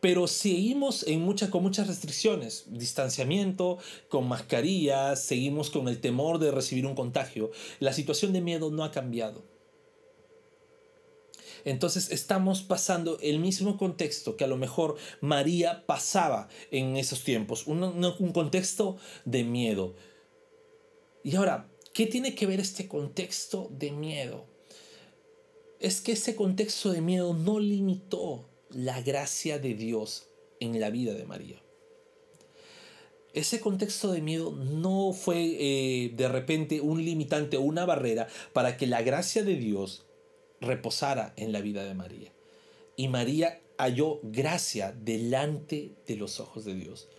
pero 0.01 0.27
seguimos 0.27 1.05
con 1.49 1.63
muchas 1.63 1.87
restricciones, 1.87 2.65
distanciamiento, 2.67 3.77
con 4.09 4.27
mascarillas, 4.27 5.23
seguimos 5.23 5.69
con 5.69 5.87
el 5.87 6.01
temor 6.01 6.39
de 6.39 6.51
recibir 6.51 6.85
un 6.85 6.95
contagio. 6.95 7.49
La 7.79 7.93
situación 7.93 8.33
de 8.33 8.41
miedo 8.41 8.71
no 8.71 8.83
ha 8.83 8.91
cambiado. 8.91 9.52
Entonces 11.65 12.11
estamos 12.11 12.61
pasando 12.61 13.17
el 13.21 13.39
mismo 13.39 13.77
contexto 13.77 14.35
que 14.35 14.43
a 14.43 14.47
lo 14.47 14.57
mejor 14.57 14.97
María 15.21 15.85
pasaba 15.85 16.49
en 16.71 16.97
esos 16.97 17.23
tiempos, 17.23 17.67
un, 17.67 18.31
contexto 18.33 18.97
de 19.25 19.43
miedo. 19.43 19.95
Y 21.23 21.35
ahora, 21.35 21.69
¿qué 21.93 22.05
tiene 22.05 22.35
que 22.35 22.47
ver 22.47 22.59
este 22.59 22.87
contexto 22.87 23.69
de 23.71 23.91
miedo? 23.91 24.45
Es 25.79 26.01
que 26.01 26.13
ese 26.13 26.35
contexto 26.35 26.91
de 26.91 27.01
miedo 27.01 27.33
no 27.33 27.59
limitó 27.59 28.49
la 28.69 29.01
gracia 29.01 29.59
de 29.59 29.73
Dios 29.73 30.27
en 30.59 30.79
la 30.79 30.89
vida 30.89 31.13
de 31.13 31.25
María. 31.25 31.61
Ese 33.33 33.59
contexto 33.59 34.11
de 34.11 34.21
miedo 34.21 34.51
no 34.51 35.11
fue 35.11 35.55
eh, 35.59 36.11
de 36.15 36.27
repente 36.27 36.81
un 36.81 37.03
limitante 37.03 37.57
o 37.57 37.61
una 37.61 37.85
barrera 37.85 38.27
para 38.53 38.77
que 38.77 38.85
la 38.85 39.01
gracia 39.01 39.43
de 39.43 39.55
Dios 39.55 40.05
reposara 40.63 41.33
en 41.37 41.51
la 41.51 41.61
vida 41.61 41.83
de 41.83 41.93
María. 41.93 42.31
Y 42.95 43.07
María 43.07 43.61
halló 43.77 44.19
gracia 44.23 44.91
delante 44.91 45.91
de 46.07 46.15
los 46.15 46.39
ojos 46.39 46.65
de 46.65 46.75
Dios. 46.75 47.09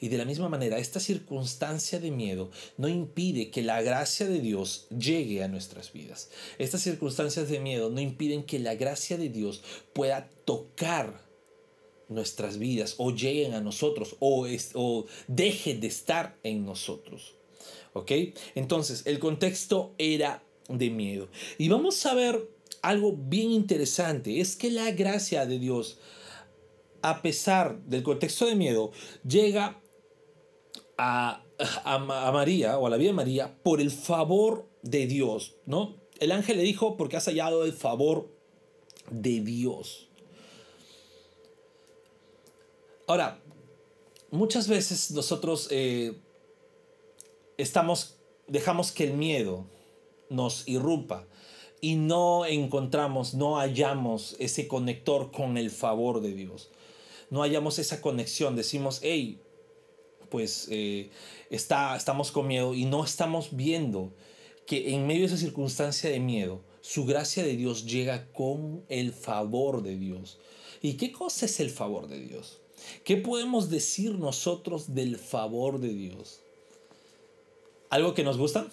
Y 0.00 0.08
de 0.08 0.16
la 0.16 0.24
misma 0.24 0.48
manera, 0.48 0.78
esta 0.78 0.98
circunstancia 0.98 2.00
de 2.00 2.10
miedo 2.10 2.50
no 2.78 2.88
impide 2.88 3.50
que 3.50 3.62
la 3.62 3.82
gracia 3.82 4.26
de 4.26 4.40
Dios 4.40 4.86
llegue 4.88 5.42
a 5.42 5.48
nuestras 5.48 5.92
vidas. 5.92 6.30
Estas 6.58 6.80
circunstancias 6.80 7.50
de 7.50 7.60
miedo 7.60 7.90
no 7.90 8.00
impiden 8.00 8.44
que 8.44 8.58
la 8.58 8.74
gracia 8.74 9.18
de 9.18 9.28
Dios 9.28 9.62
pueda 9.92 10.30
tocar 10.46 11.28
nuestras 12.08 12.58
vidas 12.58 12.94
o 12.96 13.10
lleguen 13.12 13.52
a 13.52 13.60
nosotros 13.60 14.16
o, 14.20 14.46
o 14.74 15.06
dejen 15.28 15.80
de 15.80 15.86
estar 15.88 16.38
en 16.42 16.64
nosotros. 16.64 17.34
¿Ok? 17.92 18.10
Entonces, 18.54 19.02
el 19.04 19.18
contexto 19.18 19.94
era 19.98 20.42
de 20.68 20.88
miedo. 20.88 21.28
Y 21.58 21.68
vamos 21.68 22.06
a 22.06 22.14
ver 22.14 22.48
algo 22.82 23.14
bien 23.16 23.50
interesante, 23.50 24.40
es 24.40 24.56
que 24.56 24.70
la 24.70 24.90
gracia 24.92 25.46
de 25.46 25.58
Dios, 25.58 25.98
a 27.02 27.22
pesar 27.22 27.80
del 27.84 28.02
contexto 28.02 28.46
de 28.46 28.54
miedo, 28.54 28.92
llega 29.26 29.80
a, 30.96 31.44
María 32.32 32.78
o 32.78 32.86
a 32.86 32.90
la 32.90 32.96
vida 32.96 33.10
de 33.10 33.14
María 33.14 33.58
por 33.62 33.80
el 33.80 33.90
favor 33.90 34.68
de 34.82 35.06
Dios, 35.06 35.56
¿no? 35.66 35.96
El 36.18 36.32
ángel 36.32 36.56
le 36.56 36.62
dijo, 36.62 36.96
porque 36.96 37.16
has 37.16 37.26
hallado 37.26 37.64
el 37.64 37.72
favor 37.72 38.30
de 39.10 39.40
Dios. 39.40 40.08
Ahora, 43.06 43.40
muchas 44.30 44.68
veces 44.68 45.10
nosotros 45.10 45.68
eh, 45.70 46.18
estamos, 47.56 48.18
dejamos 48.46 48.92
que 48.92 49.04
el 49.04 49.14
miedo 49.14 49.66
nos 50.28 50.68
irrumpa 50.68 51.26
y 51.80 51.96
no 51.96 52.44
encontramos, 52.44 53.34
no 53.34 53.56
hallamos 53.56 54.36
ese 54.38 54.68
conector 54.68 55.30
con 55.32 55.56
el 55.56 55.70
favor 55.70 56.20
de 56.20 56.34
Dios. 56.34 56.70
No 57.30 57.42
hallamos 57.42 57.78
esa 57.78 58.00
conexión. 58.00 58.56
Decimos, 58.56 59.00
hey, 59.02 59.40
pues 60.28 60.68
eh, 60.70 61.10
está, 61.48 61.96
estamos 61.96 62.32
con 62.32 62.46
miedo 62.46 62.74
y 62.74 62.84
no 62.84 63.04
estamos 63.04 63.48
viendo 63.56 64.12
que 64.66 64.94
en 64.94 65.06
medio 65.06 65.22
de 65.22 65.26
esa 65.26 65.36
circunstancia 65.36 66.10
de 66.10 66.20
miedo, 66.20 66.62
su 66.80 67.04
gracia 67.04 67.42
de 67.42 67.56
Dios 67.56 67.86
llega 67.86 68.30
con 68.32 68.84
el 68.88 69.12
favor 69.12 69.82
de 69.82 69.96
Dios. 69.96 70.38
¿Y 70.82 70.94
qué 70.94 71.12
cosa 71.12 71.46
es 71.46 71.60
el 71.60 71.70
favor 71.70 72.08
de 72.08 72.20
Dios? 72.20 72.60
¿Qué 73.04 73.16
podemos 73.16 73.68
decir 73.68 74.14
nosotros 74.18 74.94
del 74.94 75.18
favor 75.18 75.80
de 75.80 75.92
Dios? 75.92 76.40
¿Algo 77.90 78.14
que 78.14 78.22
nos 78.22 78.38
gusta? 78.38 78.68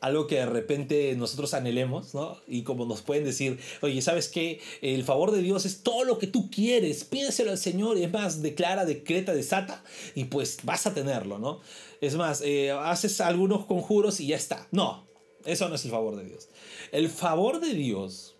Algo 0.00 0.26
que 0.26 0.36
de 0.36 0.46
repente 0.46 1.14
nosotros 1.16 1.54
anhelemos, 1.54 2.14
¿no? 2.14 2.38
Y 2.46 2.62
como 2.62 2.84
nos 2.86 3.02
pueden 3.02 3.24
decir, 3.24 3.58
oye, 3.80 4.00
¿sabes 4.02 4.28
qué? 4.28 4.60
El 4.82 5.04
favor 5.04 5.30
de 5.30 5.40
Dios 5.40 5.64
es 5.64 5.82
todo 5.82 6.04
lo 6.04 6.18
que 6.18 6.26
tú 6.26 6.50
quieres, 6.50 7.04
pídeselo 7.04 7.50
al 7.50 7.58
Señor, 7.58 7.96
y 7.98 8.04
es 8.04 8.12
más, 8.12 8.42
declara, 8.42 8.84
decreta, 8.84 9.34
desata, 9.34 9.82
y 10.14 10.24
pues 10.24 10.58
vas 10.62 10.86
a 10.86 10.94
tenerlo, 10.94 11.38
¿no? 11.38 11.60
Es 12.00 12.16
más, 12.16 12.42
eh, 12.42 12.70
haces 12.70 13.20
algunos 13.20 13.66
conjuros 13.66 14.20
y 14.20 14.28
ya 14.28 14.36
está. 14.36 14.68
No, 14.70 15.06
eso 15.44 15.68
no 15.68 15.74
es 15.74 15.84
el 15.84 15.90
favor 15.90 16.16
de 16.16 16.24
Dios. 16.24 16.48
El 16.92 17.08
favor 17.08 17.60
de 17.60 17.72
Dios 17.72 18.36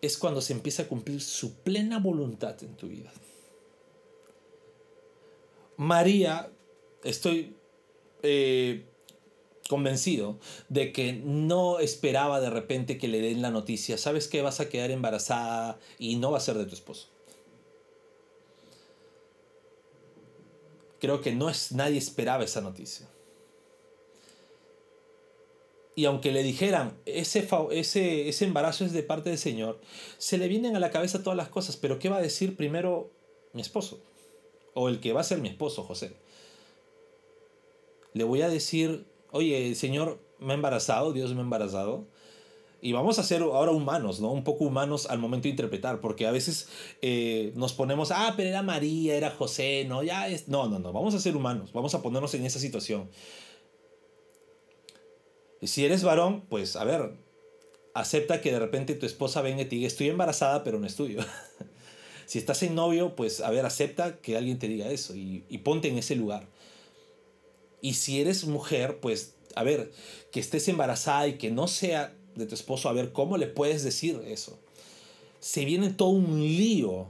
es 0.00 0.16
cuando 0.16 0.40
se 0.40 0.52
empieza 0.52 0.84
a 0.84 0.88
cumplir 0.88 1.20
su 1.20 1.54
plena 1.54 1.98
voluntad 1.98 2.62
en 2.62 2.76
tu 2.76 2.88
vida. 2.88 3.12
María, 5.76 6.50
estoy... 7.02 7.54
Eh, 8.22 8.84
convencido 9.68 10.38
de 10.68 10.92
que 10.92 11.12
no 11.12 11.78
esperaba 11.78 12.40
de 12.40 12.50
repente 12.50 12.98
que 12.98 13.06
le 13.06 13.20
den 13.20 13.42
la 13.42 13.50
noticia, 13.50 13.98
sabes 13.98 14.26
que 14.26 14.42
vas 14.42 14.60
a 14.60 14.68
quedar 14.68 14.90
embarazada 14.90 15.78
y 15.98 16.16
no 16.16 16.32
va 16.32 16.38
a 16.38 16.40
ser 16.40 16.56
de 16.56 16.64
tu 16.64 16.74
esposo. 16.74 17.08
Creo 20.98 21.20
que 21.20 21.32
no 21.32 21.48
es 21.48 21.70
nadie 21.70 21.98
esperaba 21.98 22.42
esa 22.42 22.60
noticia. 22.60 23.06
Y 25.94 26.06
aunque 26.06 26.32
le 26.32 26.42
dijeran, 26.42 26.96
ese, 27.06 27.46
ese, 27.72 28.28
ese 28.28 28.44
embarazo 28.44 28.84
es 28.84 28.92
de 28.92 29.02
parte 29.02 29.30
del 29.30 29.38
Señor, 29.38 29.80
se 30.16 30.38
le 30.38 30.48
vienen 30.48 30.76
a 30.76 30.80
la 30.80 30.90
cabeza 30.90 31.22
todas 31.22 31.36
las 31.36 31.48
cosas, 31.48 31.76
pero 31.76 31.98
¿qué 31.98 32.08
va 32.08 32.18
a 32.18 32.22
decir 32.22 32.56
primero 32.56 33.10
mi 33.52 33.60
esposo? 33.60 34.00
O 34.74 34.88
el 34.88 35.00
que 35.00 35.12
va 35.12 35.20
a 35.20 35.24
ser 35.24 35.40
mi 35.40 35.48
esposo, 35.48 35.82
José. 35.82 36.12
Le 38.14 38.24
voy 38.24 38.42
a 38.42 38.48
decir 38.48 39.06
oye, 39.32 39.74
Señor 39.74 40.20
me 40.38 40.52
ha 40.52 40.56
embarazado, 40.56 41.12
Dios 41.12 41.32
me 41.32 41.40
ha 41.40 41.42
embarazado. 41.42 42.06
Y 42.80 42.92
vamos 42.92 43.18
a 43.18 43.24
ser 43.24 43.42
ahora 43.42 43.72
humanos, 43.72 44.20
¿no? 44.20 44.30
Un 44.30 44.44
poco 44.44 44.64
humanos 44.64 45.06
al 45.10 45.18
momento 45.18 45.44
de 45.44 45.50
interpretar, 45.50 46.00
porque 46.00 46.28
a 46.28 46.30
veces 46.30 46.68
eh, 47.02 47.52
nos 47.56 47.72
ponemos, 47.72 48.12
ah, 48.12 48.34
pero 48.36 48.50
era 48.50 48.62
María, 48.62 49.16
era 49.16 49.30
José, 49.32 49.84
no, 49.88 50.04
ya 50.04 50.28
es... 50.28 50.46
No, 50.46 50.68
no, 50.68 50.78
no, 50.78 50.92
vamos 50.92 51.12
a 51.14 51.18
ser 51.18 51.36
humanos, 51.36 51.72
vamos 51.72 51.94
a 51.96 52.02
ponernos 52.02 52.34
en 52.34 52.44
esa 52.44 52.60
situación. 52.60 53.10
Y 55.60 55.66
si 55.66 55.84
eres 55.84 56.04
varón, 56.04 56.42
pues 56.48 56.76
a 56.76 56.84
ver, 56.84 57.14
acepta 57.94 58.40
que 58.40 58.52
de 58.52 58.60
repente 58.60 58.94
tu 58.94 59.06
esposa 59.06 59.42
venga 59.42 59.62
y 59.62 59.64
te 59.64 59.74
diga, 59.74 59.88
estoy 59.88 60.08
embarazada, 60.08 60.62
pero 60.62 60.78
no 60.78 60.86
es 60.86 60.94
tuyo. 60.94 61.18
si 62.26 62.38
estás 62.38 62.62
en 62.62 62.76
novio, 62.76 63.16
pues 63.16 63.40
a 63.40 63.50
ver, 63.50 63.66
acepta 63.66 64.18
que 64.18 64.36
alguien 64.36 64.60
te 64.60 64.68
diga 64.68 64.88
eso 64.88 65.14
y 65.16 65.58
ponte 65.64 65.88
en 65.88 65.98
ese 65.98 66.14
lugar. 66.14 66.46
Y 67.80 67.94
si 67.94 68.20
eres 68.20 68.44
mujer, 68.44 69.00
pues, 69.00 69.34
a 69.54 69.62
ver, 69.62 69.92
que 70.30 70.40
estés 70.40 70.68
embarazada 70.68 71.28
y 71.28 71.38
que 71.38 71.50
no 71.50 71.68
sea 71.68 72.14
de 72.34 72.46
tu 72.46 72.54
esposo, 72.54 72.88
a 72.88 72.92
ver, 72.92 73.12
¿cómo 73.12 73.36
le 73.36 73.46
puedes 73.46 73.82
decir 73.82 74.20
eso? 74.26 74.58
Se 75.40 75.64
viene 75.64 75.90
todo 75.90 76.10
un 76.10 76.40
lío 76.40 77.08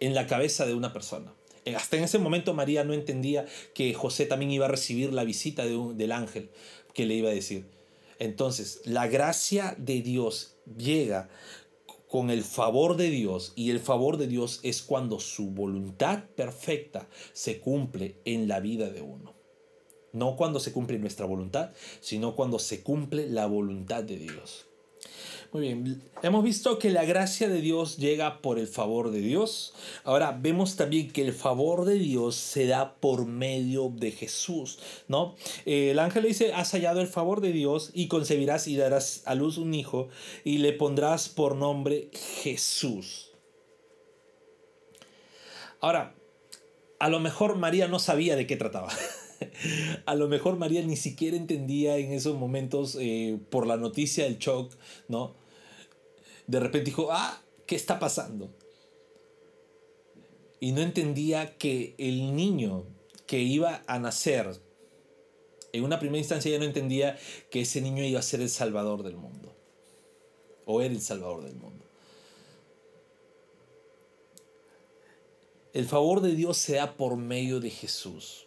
en 0.00 0.14
la 0.14 0.26
cabeza 0.26 0.66
de 0.66 0.74
una 0.74 0.92
persona. 0.92 1.32
Eh, 1.64 1.76
hasta 1.76 1.96
en 1.96 2.04
ese 2.04 2.18
momento 2.18 2.54
María 2.54 2.84
no 2.84 2.94
entendía 2.94 3.46
que 3.74 3.92
José 3.94 4.26
también 4.26 4.50
iba 4.50 4.64
a 4.64 4.70
recibir 4.70 5.12
la 5.12 5.24
visita 5.24 5.64
de 5.64 5.78
del 5.94 6.12
ángel 6.12 6.50
que 6.94 7.06
le 7.06 7.14
iba 7.14 7.30
a 7.30 7.34
decir. 7.34 7.66
Entonces, 8.18 8.82
la 8.84 9.08
gracia 9.08 9.74
de 9.78 10.02
Dios 10.02 10.56
llega 10.76 11.30
con 12.10 12.30
el 12.30 12.42
favor 12.42 12.96
de 12.96 13.08
Dios 13.08 13.52
y 13.54 13.70
el 13.70 13.78
favor 13.78 14.16
de 14.16 14.26
Dios 14.26 14.58
es 14.64 14.82
cuando 14.82 15.20
su 15.20 15.52
voluntad 15.52 16.24
perfecta 16.34 17.08
se 17.32 17.60
cumple 17.60 18.20
en 18.24 18.48
la 18.48 18.58
vida 18.58 18.90
de 18.90 19.00
uno. 19.00 19.36
No 20.12 20.34
cuando 20.34 20.58
se 20.58 20.72
cumple 20.72 20.98
nuestra 20.98 21.24
voluntad, 21.24 21.70
sino 22.00 22.34
cuando 22.34 22.58
se 22.58 22.82
cumple 22.82 23.28
la 23.28 23.46
voluntad 23.46 24.02
de 24.02 24.16
Dios. 24.18 24.69
Muy 25.52 25.62
bien, 25.62 26.00
hemos 26.22 26.44
visto 26.44 26.78
que 26.78 26.90
la 26.90 27.04
gracia 27.04 27.48
de 27.48 27.60
Dios 27.60 27.96
llega 27.96 28.40
por 28.40 28.60
el 28.60 28.68
favor 28.68 29.10
de 29.10 29.20
Dios. 29.20 29.74
Ahora 30.04 30.38
vemos 30.40 30.76
también 30.76 31.10
que 31.10 31.22
el 31.22 31.32
favor 31.32 31.86
de 31.86 31.94
Dios 31.94 32.36
se 32.36 32.68
da 32.68 32.94
por 32.94 33.26
medio 33.26 33.92
de 33.92 34.12
Jesús, 34.12 34.78
¿no? 35.08 35.34
el 35.64 35.98
ángel 35.98 36.22
le 36.22 36.28
dice, 36.28 36.52
has 36.54 36.70
hallado 36.70 37.00
el 37.00 37.08
favor 37.08 37.40
de 37.40 37.50
Dios 37.50 37.90
y 37.94 38.06
concebirás 38.06 38.68
y 38.68 38.76
darás 38.76 39.22
a 39.24 39.34
luz 39.34 39.58
un 39.58 39.74
hijo 39.74 40.08
y 40.44 40.58
le 40.58 40.72
pondrás 40.72 41.28
por 41.28 41.56
nombre 41.56 42.10
Jesús. 42.42 43.32
Ahora, 45.80 46.14
a 47.00 47.08
lo 47.08 47.18
mejor 47.18 47.56
María 47.56 47.88
no 47.88 47.98
sabía 47.98 48.36
de 48.36 48.46
qué 48.46 48.56
trataba. 48.56 48.92
a 50.06 50.14
lo 50.14 50.28
mejor 50.28 50.56
María 50.56 50.82
ni 50.82 50.96
siquiera 50.96 51.36
entendía 51.36 51.96
en 51.96 52.12
esos 52.12 52.36
momentos 52.36 52.96
eh, 53.00 53.38
por 53.50 53.66
la 53.66 53.76
noticia 53.76 54.24
del 54.24 54.38
shock, 54.38 54.74
¿no? 55.08 55.34
de 56.46 56.60
repente 56.60 56.86
dijo, 56.86 57.08
ah, 57.12 57.40
¿qué 57.66 57.76
está 57.76 57.98
pasando? 57.98 58.50
y 60.60 60.72
no 60.72 60.82
entendía 60.82 61.56
que 61.56 61.94
el 61.98 62.36
niño 62.36 62.84
que 63.26 63.40
iba 63.40 63.82
a 63.86 63.98
nacer, 63.98 64.60
en 65.72 65.84
una 65.84 65.98
primera 65.98 66.18
instancia 66.18 66.50
ella 66.50 66.58
no 66.58 66.64
entendía 66.66 67.18
que 67.50 67.62
ese 67.62 67.80
niño 67.80 68.04
iba 68.04 68.20
a 68.20 68.22
ser 68.22 68.42
el 68.42 68.50
salvador 68.50 69.02
del 69.02 69.16
mundo, 69.16 69.56
o 70.66 70.82
era 70.82 70.92
el 70.92 71.00
salvador 71.00 71.42
del 71.44 71.54
mundo. 71.54 71.86
El 75.72 75.86
favor 75.86 76.20
de 76.20 76.34
Dios 76.34 76.58
se 76.58 76.74
da 76.74 76.96
por 76.96 77.16
medio 77.16 77.60
de 77.60 77.70
Jesús. 77.70 78.46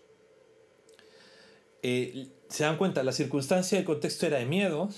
Eh, 1.84 2.28
¿Se 2.48 2.64
dan 2.64 2.78
cuenta? 2.78 3.04
La 3.04 3.12
circunstancia 3.12 3.78
del 3.78 3.86
contexto 3.86 4.26
era 4.26 4.40
de 4.40 4.46
miedo. 4.46 4.90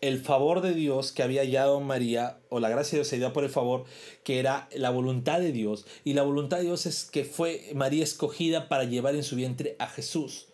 El 0.00 0.20
favor 0.20 0.62
de 0.62 0.72
Dios 0.72 1.12
que 1.12 1.22
había 1.22 1.42
hallado 1.42 1.78
María, 1.80 2.40
o 2.48 2.58
la 2.58 2.70
gracia 2.70 2.92
de 2.92 2.98
Dios 3.00 3.08
se 3.08 3.18
dio 3.18 3.32
por 3.34 3.44
el 3.44 3.50
favor, 3.50 3.84
que 4.24 4.38
era 4.38 4.68
la 4.72 4.88
voluntad 4.90 5.40
de 5.40 5.52
Dios. 5.52 5.84
Y 6.04 6.14
la 6.14 6.22
voluntad 6.22 6.56
de 6.56 6.64
Dios 6.64 6.86
es 6.86 7.04
que 7.04 7.24
fue 7.24 7.70
María 7.74 8.02
escogida 8.02 8.68
para 8.68 8.84
llevar 8.84 9.14
en 9.14 9.22
su 9.22 9.36
vientre 9.36 9.76
a 9.78 9.88
Jesús. 9.88 10.46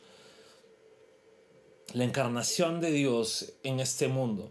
La 1.93 2.03
encarnación 2.03 2.81
de 2.81 2.91
Dios 2.91 3.53
en 3.63 3.79
este 3.79 4.09
mundo. 4.09 4.51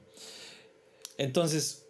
Entonces, 1.17 1.84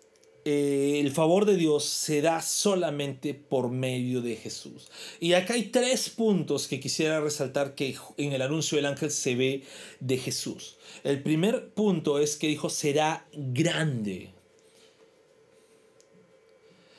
eh, 0.47 0.99
el 0.99 1.09
favor 1.09 1.45
de 1.45 1.57
Dios 1.57 1.85
se 1.85 2.21
da 2.21 2.39
solamente 2.39 3.33
por 3.33 3.71
medio 3.71 4.21
de 4.21 4.35
Jesús. 4.35 4.91
Y 5.19 5.33
acá 5.33 5.55
hay 5.55 5.69
tres 5.69 6.11
puntos 6.11 6.67
que 6.67 6.79
quisiera 6.79 7.19
resaltar 7.19 7.73
que 7.73 7.97
en 8.17 8.31
el 8.31 8.43
anuncio 8.43 8.75
del 8.75 8.85
ángel 8.85 9.09
se 9.09 9.33
ve 9.33 9.63
de 9.99 10.17
Jesús. 10.19 10.77
El 11.03 11.23
primer 11.23 11.73
punto 11.73 12.19
es 12.19 12.35
que 12.35 12.47
dijo, 12.47 12.69
será 12.69 13.27
grande. 13.33 14.33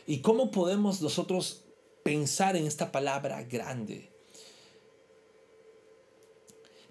¿Y 0.08 0.18
cómo 0.18 0.50
podemos 0.50 1.00
nosotros 1.00 1.62
pensar 2.02 2.56
en 2.56 2.66
esta 2.66 2.90
palabra 2.90 3.44
grande? 3.44 4.10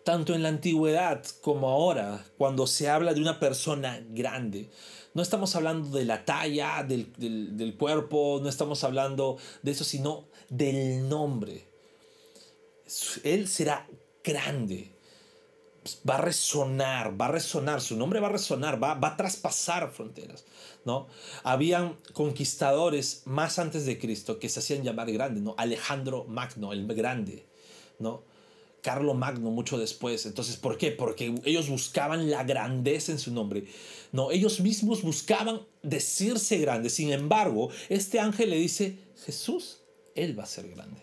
Tanto 0.06 0.34
en 0.34 0.44
la 0.44 0.50
antigüedad 0.50 1.26
como 1.42 1.68
ahora, 1.68 2.26
cuando 2.38 2.66
se 2.66 2.88
habla 2.88 3.14
de 3.14 3.22
una 3.22 3.40
persona 3.40 4.06
grande, 4.12 4.70
no 5.16 5.22
estamos 5.22 5.56
hablando 5.56 5.98
de 5.98 6.06
la 6.06 6.26
talla 6.26 6.84
del, 6.84 7.76
cuerpo, 7.80 8.40
no 8.44 8.50
estamos 8.50 8.84
hablando 8.84 9.38
de 9.64 9.72
eso, 9.72 9.86
sino 9.86 10.26
del 10.50 11.08
nombre. 11.08 11.66
Él 13.24 13.48
será 13.48 13.88
grande. 14.24 14.92
Va 16.08 16.16
a 16.16 16.22
resonar, 16.22 17.20
va 17.20 17.28
a 17.28 17.32
resonar, 17.32 17.80
su 17.80 17.96
nombre 17.96 18.20
va 18.20 18.28
a 18.28 18.32
resonar, 18.32 18.82
va, 18.82 18.96
va 18.96 19.10
a 19.10 19.18
traspasar 19.18 19.90
fronteras. 19.92 20.44
¿no? 20.84 21.08
Habían 21.44 21.96
conquistadores 22.12 23.22
más 23.26 23.58
antes 23.58 23.86
de 23.86 23.98
Cristo 23.98 24.38
que 24.38 24.50
se 24.50 24.60
hacían 24.60 24.84
llamar 24.84 25.12
grande, 25.12 25.40
¿no? 25.40 25.56
Alejandro 25.58 26.26
Magno, 26.26 26.74
el 26.74 26.86
grande, 26.88 27.46
¿no? 28.00 28.24
Carlo 28.86 29.16
Magno 29.16 29.50
mucho 29.50 29.80
después. 29.80 30.28
Entonces, 30.28 30.58
¿por 30.58 30.78
qué? 30.78 30.92
Porque 30.92 31.34
ellos 31.44 31.70
buscaban 31.70 32.30
la 32.30 32.44
grandeza 32.44 33.12
en 33.12 33.18
su 33.18 33.34
nombre. 33.34 33.66
No, 34.12 34.30
ellos 34.30 34.60
mismos 34.60 35.02
buscaban 35.02 35.62
decirse 35.82 36.60
grande. 36.60 36.92
Sin 36.92 37.12
embargo, 37.12 37.72
este 37.90 38.20
ángel 38.20 38.52
le 38.52 38.58
dice, 38.58 39.00
Jesús, 39.26 39.80
Él 40.14 40.38
va 40.38 40.44
a 40.44 40.46
ser 40.46 40.70
grande. 40.70 41.02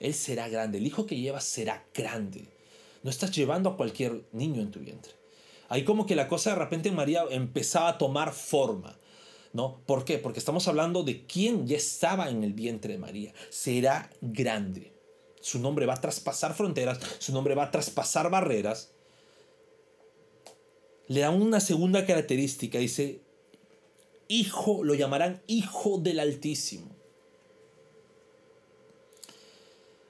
Él 0.00 0.12
será 0.12 0.48
grande. 0.48 0.78
El 0.78 0.88
hijo 0.88 1.06
que 1.06 1.20
llevas 1.20 1.44
será 1.44 1.86
grande. 1.94 2.48
No 3.04 3.10
estás 3.10 3.30
llevando 3.30 3.70
a 3.70 3.76
cualquier 3.76 4.24
niño 4.32 4.60
en 4.60 4.72
tu 4.72 4.80
vientre. 4.80 5.12
Ahí 5.68 5.84
como 5.84 6.04
que 6.04 6.16
la 6.16 6.26
cosa 6.26 6.50
de 6.50 6.56
repente 6.56 6.88
en 6.88 6.96
María 6.96 7.22
empezaba 7.30 7.90
a 7.90 7.98
tomar 7.98 8.32
forma. 8.32 8.98
¿No? 9.52 9.80
¿Por 9.86 10.04
qué? 10.04 10.18
Porque 10.18 10.40
estamos 10.40 10.66
hablando 10.66 11.04
de 11.04 11.26
quién 11.26 11.64
ya 11.64 11.76
estaba 11.76 12.28
en 12.28 12.42
el 12.42 12.54
vientre 12.54 12.94
de 12.94 12.98
María. 12.98 13.32
Será 13.50 14.10
grande. 14.20 14.97
Su 15.48 15.58
nombre 15.58 15.86
va 15.86 15.94
a 15.94 16.00
traspasar 16.02 16.52
fronteras, 16.52 16.98
su 17.20 17.32
nombre 17.32 17.54
va 17.54 17.62
a 17.62 17.70
traspasar 17.70 18.28
barreras. 18.28 18.90
Le 21.06 21.20
da 21.20 21.30
una 21.30 21.58
segunda 21.60 22.04
característica, 22.04 22.78
dice, 22.78 23.22
hijo, 24.28 24.84
lo 24.84 24.94
llamarán 24.94 25.40
hijo 25.46 25.96
del 25.96 26.20
Altísimo. 26.20 26.94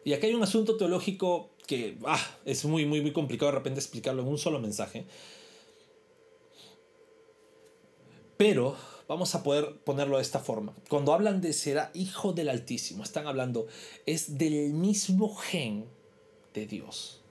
Y 0.05 0.13
acá 0.13 0.27
hay 0.27 0.35
un 0.35 0.43
asunto 0.43 0.77
teológico 0.77 1.51
que 1.69 1.99
ah, 2.05 2.39
es 2.45 2.65
muy, 2.65 2.85
muy, 2.85 3.01
muy 3.01 3.13
complicado 3.13 3.53
de 3.53 3.59
repente 3.59 3.79
explicarlo 3.79 4.23
en 4.23 4.29
un 4.29 4.39
solo 4.39 4.59
mensaje. 4.59 5.07
Pero 8.37 8.77
Vamos 9.09 9.35
a 9.35 9.43
poder 9.43 9.79
ponerlo 9.85 10.17
de 10.17 10.23
esta 10.23 10.39
forma. 10.39 10.75
Cuando 10.91 11.15
hablan 11.15 11.41
de 11.41 11.55
será 11.55 11.91
hijo 11.95 12.35
del 12.35 12.51
Altísimo, 12.51 13.03
están 13.03 13.27
hablando, 13.27 13.67
es 14.05 14.37
del 14.37 14.75
mismo 14.75 15.35
gen 15.35 15.87
de 16.53 16.67
Dios. 16.67 17.23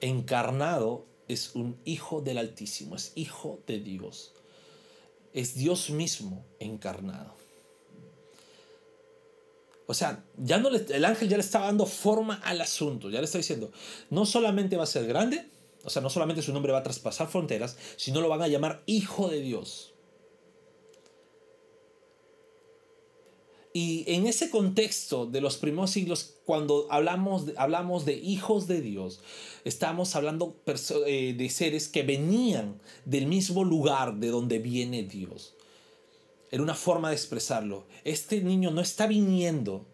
Encarnado 0.00 1.06
es 1.28 1.54
un 1.54 1.78
hijo 1.84 2.20
del 2.20 2.38
Altísimo, 2.38 2.96
es 2.96 3.12
hijo 3.14 3.60
de 3.68 3.78
Dios. 3.78 4.32
Es 5.32 5.54
Dios 5.54 5.90
mismo 5.90 6.44
encarnado. 6.58 7.34
O 9.86 9.94
sea, 9.94 10.24
ya 10.36 10.58
no 10.58 10.70
el 10.70 11.04
ángel 11.04 11.28
ya 11.28 11.36
le 11.36 11.44
estaba 11.44 11.66
dando 11.66 11.86
forma 11.86 12.40
al 12.42 12.60
asunto, 12.60 13.10
ya 13.10 13.20
le 13.20 13.26
está 13.26 13.38
diciendo, 13.38 13.70
no 14.10 14.26
solamente 14.26 14.76
va 14.76 14.82
a 14.82 14.86
ser 14.86 15.06
grande, 15.06 15.48
o 15.86 15.90
sea, 15.90 16.02
no 16.02 16.10
solamente 16.10 16.42
su 16.42 16.52
nombre 16.52 16.72
va 16.72 16.80
a 16.80 16.82
traspasar 16.82 17.28
fronteras, 17.28 17.76
sino 17.96 18.20
lo 18.20 18.28
van 18.28 18.42
a 18.42 18.48
llamar 18.48 18.82
Hijo 18.86 19.28
de 19.28 19.40
Dios. 19.40 19.94
Y 23.72 24.04
en 24.06 24.26
ese 24.26 24.50
contexto 24.50 25.26
de 25.26 25.42
los 25.42 25.58
primeros 25.58 25.90
siglos, 25.90 26.38
cuando 26.44 26.86
hablamos 26.90 27.46
de, 27.46 27.54
hablamos 27.58 28.06
de 28.06 28.14
hijos 28.14 28.66
de 28.66 28.80
Dios, 28.80 29.20
estamos 29.64 30.16
hablando 30.16 30.56
eh, 31.06 31.34
de 31.36 31.50
seres 31.50 31.86
que 31.86 32.02
venían 32.02 32.80
del 33.04 33.26
mismo 33.26 33.64
lugar 33.64 34.14
de 34.16 34.28
donde 34.28 34.58
viene 34.58 35.02
Dios. 35.02 35.54
Era 36.50 36.62
una 36.62 36.74
forma 36.74 37.10
de 37.10 37.16
expresarlo. 37.16 37.86
Este 38.02 38.40
niño 38.40 38.70
no 38.70 38.80
está 38.80 39.06
viniendo 39.06 39.84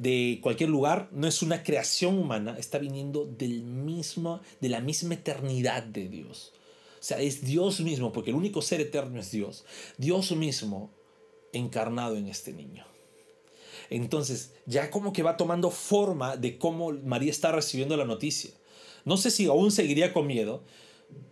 de 0.00 0.40
cualquier 0.42 0.70
lugar, 0.70 1.10
no 1.12 1.26
es 1.26 1.42
una 1.42 1.62
creación 1.62 2.18
humana, 2.18 2.56
está 2.58 2.78
viniendo 2.78 3.26
del 3.26 3.62
mismo, 3.62 4.40
de 4.58 4.70
la 4.70 4.80
misma 4.80 5.12
eternidad 5.12 5.82
de 5.82 6.08
Dios. 6.08 6.54
O 6.98 7.02
sea, 7.02 7.20
es 7.20 7.44
Dios 7.44 7.80
mismo, 7.80 8.10
porque 8.10 8.30
el 8.30 8.36
único 8.36 8.62
ser 8.62 8.80
eterno 8.80 9.20
es 9.20 9.30
Dios. 9.30 9.66
Dios 9.98 10.32
mismo 10.32 10.90
encarnado 11.52 12.16
en 12.16 12.28
este 12.28 12.54
niño. 12.54 12.86
Entonces, 13.90 14.54
ya 14.64 14.90
como 14.90 15.12
que 15.12 15.22
va 15.22 15.36
tomando 15.36 15.70
forma 15.70 16.38
de 16.38 16.56
cómo 16.56 16.92
María 16.92 17.30
está 17.30 17.52
recibiendo 17.52 17.94
la 17.98 18.06
noticia. 18.06 18.52
No 19.04 19.18
sé 19.18 19.30
si 19.30 19.48
aún 19.48 19.70
seguiría 19.70 20.14
con 20.14 20.26
miedo. 20.26 20.62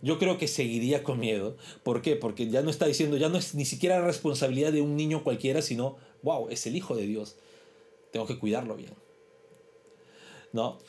Yo 0.03 0.19
creo 0.19 0.37
que 0.37 0.47
seguiría 0.47 1.03
con 1.03 1.19
miedo. 1.19 1.57
¿Por 1.81 2.03
qué? 2.03 2.15
Porque 2.15 2.47
ya 2.51 2.61
no 2.61 2.69
está 2.69 2.85
diciendo, 2.85 3.17
ya 3.17 3.29
no 3.29 3.39
es 3.39 3.55
ni 3.55 3.65
siquiera 3.65 3.99
responsabilidad 4.05 4.71
de 4.71 4.81
un 4.81 4.95
niño 4.95 5.23
cualquiera, 5.23 5.63
sino, 5.63 5.97
wow, 6.21 6.49
es 6.49 6.67
el 6.67 6.75
Hijo 6.75 6.95
de 6.95 7.07
Dios 7.07 7.37
tengo 8.11 8.25
que 8.25 8.39
cuidarlo 8.39 8.75
bien. 8.75 8.93
¿No? 10.51 10.79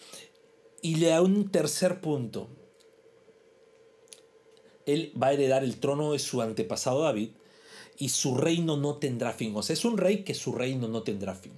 Y 0.82 0.96
le 0.96 1.08
da 1.08 1.22
un 1.22 1.50
tercer 1.50 2.00
punto. 2.00 2.48
Él 4.86 5.12
va 5.20 5.28
a 5.28 5.32
heredar 5.32 5.62
el 5.62 5.78
trono 5.78 6.12
de 6.12 6.18
su 6.18 6.40
antepasado 6.40 7.02
David 7.02 7.30
y 7.98 8.08
su 8.08 8.36
reino 8.36 8.76
no 8.76 8.96
tendrá 8.96 9.32
fin. 9.32 9.54
O 9.54 9.62
sea, 9.62 9.74
es 9.74 9.84
un 9.84 9.98
rey 9.98 10.24
que 10.24 10.34
su 10.34 10.52
reino 10.52 10.88
no 10.88 11.02
tendrá 11.02 11.34
fin. 11.34 11.52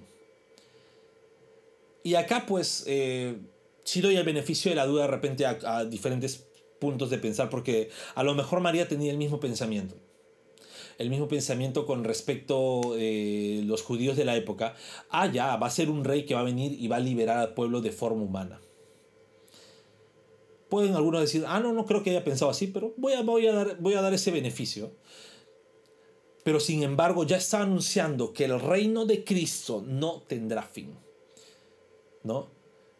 Y 2.03 2.17
acá 2.17 2.47
pues 2.47 2.83
eh, 2.87 3.37
sí 3.85 4.01
doy 4.01 4.17
el 4.17 4.25
beneficio 4.25 4.71
de 4.71 4.75
la 4.75 4.87
duda 4.87 5.03
de 5.03 5.09
repente 5.09 5.47
a 5.47 5.85
diferentes 5.85 6.45
puntos 6.81 7.11
de 7.11 7.19
pensar 7.19 7.49
porque 7.49 7.91
a 8.17 8.25
lo 8.25 8.35
mejor 8.35 8.59
María 8.59 8.89
tenía 8.89 9.13
el 9.13 9.19
mismo 9.19 9.39
pensamiento 9.39 9.95
el 10.99 11.11
mismo 11.11 11.29
pensamiento 11.29 11.87
con 11.87 12.05
respecto 12.05 12.95
eh, 12.97 13.63
los 13.65 13.83
judíos 13.83 14.17
de 14.17 14.25
la 14.25 14.37
época. 14.37 14.75
Ah, 15.11 15.27
ya, 15.27 15.57
va 15.57 15.67
a 15.67 15.71
ser 15.71 15.91
un 15.91 16.05
rey 16.05 16.25
que 16.25 16.35
va 16.35 16.41
a 16.41 16.45
venir 16.45 16.73
y 16.79 16.89
va 16.89 16.97
a 16.97 17.01
liberar 17.01 17.39
al 17.39 17.55
pueblo 17.55 17.81
de 17.81 17.93
forma 17.93 18.23
humana. 18.23 18.61
Pueden 20.69 20.95
algunos 20.95 21.21
decir, 21.21 21.45
ah, 21.47 21.61
no, 21.61 21.73
no 21.73 21.85
creo 21.85 22.03
que 22.03 22.11
haya 22.11 22.25
pensado 22.25 22.51
así, 22.51 22.67
pero 22.67 22.95
voy 22.97 23.13
a, 23.13 23.23
voy 23.23 23.47
a, 23.47 23.53
dar, 23.53 23.77
voy 23.79 23.95
a 23.95 24.01
dar 24.01 24.15
ese 24.15 24.31
beneficio. 24.31 24.93
Pero 26.45 26.61
sin 26.61 26.83
embargo 26.83 27.25
ya 27.25 27.37
está 27.37 27.63
anunciando 27.63 28.33
que 28.33 28.47
el 28.47 28.59
reino 28.59 29.05
de 29.05 29.23
Cristo 29.23 29.85
no 29.87 30.23
tendrá 30.23 30.63
fin. 30.63 30.97
¿No? 32.25 32.49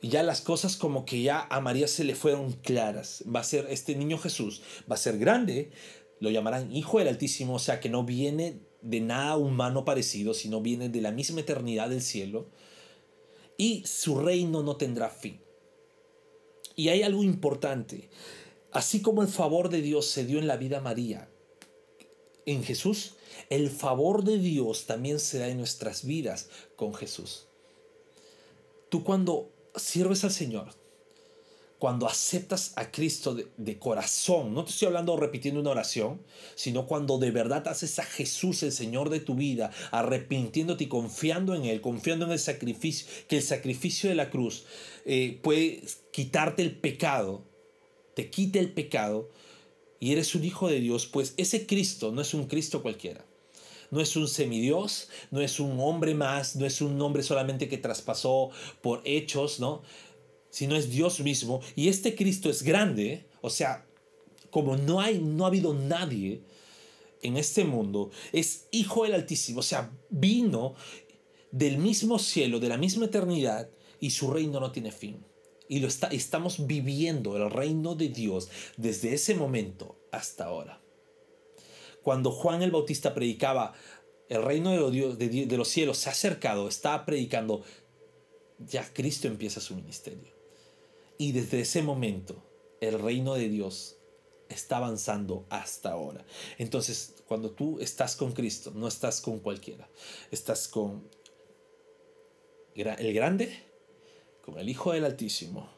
Y 0.03 0.09
ya 0.09 0.25
las 0.25 0.41
cosas 0.41 0.77
como 0.77 1.05
que 1.05 1.23
ya 1.23 1.47
a 1.49 1.61
María 1.61 1.87
se 1.87 2.03
le 2.03 2.17
fueron 2.17 2.53
claras. 2.53 3.23
Va 3.33 3.39
a 3.39 3.45
ser 3.45 3.69
este 3.71 3.95
niño 3.95 4.19
Jesús, 4.19 4.61
va 4.91 4.97
a 4.97 4.99
ser 4.99 5.17
grande, 5.17 5.71
lo 6.23 6.31
llamarán 6.31 6.71
Hijo 6.71 7.01
del 7.01 7.09
Altísimo, 7.09 7.57
o 7.57 7.59
sea 7.59 7.81
que 7.81 7.89
no 7.89 8.05
viene 8.05 8.61
de 8.81 9.01
nada 9.01 9.37
humano 9.37 9.85
parecido, 9.85 10.35
sino 10.35 10.61
viene 10.61 10.89
de 10.89 11.01
la 11.01 11.11
misma 11.11 11.41
eternidad 11.41 11.89
del 11.89 12.01
cielo, 12.01 12.47
y 13.57 13.85
su 13.87 14.21
reino 14.21 14.63
no 14.63 14.77
tendrá 14.77 15.11
fin. 15.11 15.41
Y 16.77 16.91
hay 16.91 17.03
algo 17.03 17.25
importante, 17.25 18.09
así 18.71 19.03
como 19.03 19.23
el 19.23 19.27
favor 19.27 19.69
de 19.69 19.83
Dios 19.83 20.07
se 20.07 20.25
dio 20.25 20.39
en 20.39 20.47
la 20.47 20.57
vida 20.57 20.81
María, 20.81 21.29
en 22.47 22.63
Jesús, 22.63 23.17
el 23.51 23.69
favor 23.69 24.23
de 24.23 24.39
Dios 24.39 24.87
también 24.87 25.19
se 25.19 25.41
da 25.41 25.49
en 25.49 25.59
nuestras 25.59 26.05
vidas 26.05 26.51
con 26.77 26.95
Jesús. 26.95 27.49
Tú 28.91 29.03
cuando 29.03 29.51
sirves 29.75 30.23
al 30.23 30.31
Señor, 30.31 30.69
cuando 31.83 32.07
aceptas 32.07 32.75
a 32.77 32.93
Cristo 32.93 33.35
de, 33.35 33.79
corazón, 33.81 34.55
no 34.55 34.65
te 34.65 34.71
estoy 34.71 34.87
hablando 34.87 35.17
repitiendo 35.17 35.59
una 35.59 35.71
oración, 35.71 36.23
sino 36.55 36.87
cuando 36.87 37.19
de 37.19 37.33
verdad 37.33 37.67
haces 37.67 37.99
a 37.99 38.05
Jesús 38.05 38.63
el 38.63 38.71
Señor 38.71 39.11
de 39.11 39.19
tu 39.19 39.35
vida, 39.35 39.73
arrepintiéndote 39.91 40.85
y 40.85 40.87
confiando 40.87 41.57
en 41.57 41.65
Él, 41.65 41.81
confiando 41.81 42.25
en 42.25 42.31
el 42.31 42.39
sacrificio, 42.39 43.09
que 43.27 43.39
el 43.39 43.43
sacrificio 43.43 44.09
de 44.09 44.15
la 44.15 44.31
cruz 44.31 44.65
eh, 45.07 45.41
puede 45.43 45.83
quitarte 46.13 46.63
el 46.63 46.71
pecado, 46.71 47.43
te 48.15 48.31
quite 48.31 48.61
el 48.61 48.71
pecado 48.71 49.29
y 49.99 50.13
eres 50.13 50.37
un 50.37 50.45
hijo 50.45 50.69
de 50.69 50.79
Dios, 50.79 51.07
pues 51.07 51.35
ese 51.37 51.67
Cristo 51.67 52.13
no 52.13 52.23
es 52.23 52.33
un 52.33 52.47
Cristo 52.47 52.81
cualquiera 52.81 53.25
no 53.91 54.01
es 54.01 54.17
un 54.17 54.27
semidios, 54.27 55.11
no 55.31 55.43
es 55.43 55.61
un 55.61 55.79
hombre 55.79 56.15
más, 56.15 56.57
no 56.57 56.65
es 56.65 56.81
un 56.81 56.99
hombre 57.03 57.23
solamente 57.23 57.69
que 57.69 57.77
traspasó 57.77 58.49
por 58.81 59.03
hechos, 59.05 59.61
¿no? 59.61 59.83
Sino 60.53 60.77
es 60.77 60.91
Dios 60.91 61.19
mismo. 61.21 61.61
Y 61.75 61.89
este 61.89 62.15
Cristo 62.15 62.49
es 62.51 62.63
grande, 62.63 63.27
o 63.41 63.51
sea, 63.51 63.85
como 64.51 64.77
no 64.77 65.01
hay, 65.01 65.19
no 65.19 65.45
ha 65.45 65.49
habido 65.49 65.75
nadie 65.75 66.43
en 67.23 67.37
este 67.39 67.65
mundo, 67.65 68.11
es 68.33 68.69
Hijo 68.71 69.05
del 69.05 69.15
Altísimo, 69.15 69.61
o 69.61 69.63
sea, 69.63 69.91
vino 70.11 70.75
del 71.51 71.79
mismo 71.79 72.19
cielo, 72.19 72.61
de 72.61 72.69
la 72.69 72.77
misma 72.77 73.07
eternidad, 73.07 73.71
y 73.99 74.11
su 74.11 74.31
reino 74.31 74.61
no 74.61 74.73
tiene 74.73 74.93
fin. 74.93 75.25
Y 75.69 75.81
lo 75.81 75.89
está, 75.89 76.09
estamos 76.09 76.67
viviendo 76.67 77.37
el 77.37 77.51
reino 77.51 77.95
de 77.95 78.09
Dios 78.09 78.51
desde 78.77 79.15
ese 79.15 79.35
momento 79.35 79.97
hasta 80.11 80.45
ahora. 80.45 80.83
Cuando 82.03 82.31
Juan 82.31 82.63
el 82.63 82.73
Bautista 82.73 83.15
predicaba, 83.15 83.73
el 84.29 84.43
reino 84.43 84.71
de 84.71 85.01
los, 85.01 85.19
de 85.19 85.57
los 85.57 85.69
cielos 85.69 85.97
se 85.99 86.11
ha 86.11 86.13
acercado, 86.13 86.69
está 86.69 87.07
predicando, 87.07 87.63
ya 88.59 88.93
Cristo 88.93 89.29
empieza 89.29 89.61
su 89.61 89.75
ministerio. 89.77 90.32
Y 91.23 91.31
desde 91.31 91.61
ese 91.61 91.83
momento, 91.83 92.43
el 92.81 92.99
reino 92.99 93.35
de 93.35 93.49
Dios 93.49 93.97
está 94.49 94.79
avanzando 94.79 95.47
hasta 95.51 95.93
ahora. 95.93 96.27
Entonces, 96.59 97.23
cuando 97.29 97.53
tú 97.53 97.79
estás 97.79 98.17
con 98.17 98.33
Cristo, 98.33 98.73
no 98.75 98.89
estás 98.89 99.21
con 99.21 99.39
cualquiera. 99.39 99.89
Estás 100.33 100.67
con 100.67 101.09
el 102.75 103.15
grande, 103.15 103.57
con 104.45 104.59
el 104.59 104.69
Hijo 104.69 104.95
del 104.95 105.05
Altísimo, 105.05 105.71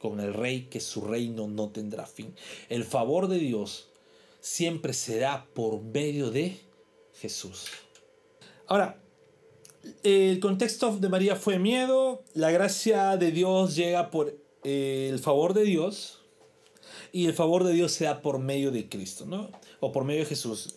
con 0.00 0.18
el 0.18 0.34
Rey 0.34 0.62
que 0.62 0.80
su 0.80 1.02
reino 1.02 1.46
no 1.46 1.70
tendrá 1.70 2.04
fin. 2.04 2.34
El 2.68 2.82
favor 2.82 3.28
de 3.28 3.38
Dios 3.38 3.92
siempre 4.40 4.92
será 4.92 5.46
por 5.54 5.80
medio 5.82 6.32
de 6.32 6.58
Jesús. 7.14 7.66
Ahora, 8.66 9.00
el 10.02 10.40
contexto 10.40 10.96
de 10.96 11.08
María 11.08 11.36
fue 11.36 11.60
miedo, 11.60 12.24
la 12.34 12.50
gracia 12.50 13.16
de 13.16 13.30
Dios 13.30 13.76
llega 13.76 14.10
por 14.10 14.39
el 14.64 15.18
favor 15.18 15.54
de 15.54 15.64
Dios 15.64 16.20
y 17.12 17.26
el 17.26 17.34
favor 17.34 17.64
de 17.64 17.72
Dios 17.72 17.92
se 17.92 18.04
da 18.04 18.22
por 18.22 18.38
medio 18.38 18.70
de 18.70 18.88
Cristo, 18.88 19.26
¿no? 19.26 19.50
O 19.80 19.92
por 19.92 20.04
medio 20.04 20.20
de 20.20 20.26
Jesús. 20.26 20.76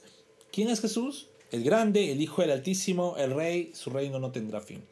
¿Quién 0.52 0.70
es 0.70 0.82
Jesús? 0.82 1.30
El 1.52 1.64
grande, 1.64 2.12
el 2.12 2.22
Hijo 2.22 2.42
del 2.42 2.52
Altísimo, 2.52 3.16
el 3.18 3.34
Rey, 3.36 3.72
su 3.74 3.90
reino 3.90 4.20
no 4.20 4.32
tendrá 4.32 4.62
fin. 4.62 4.84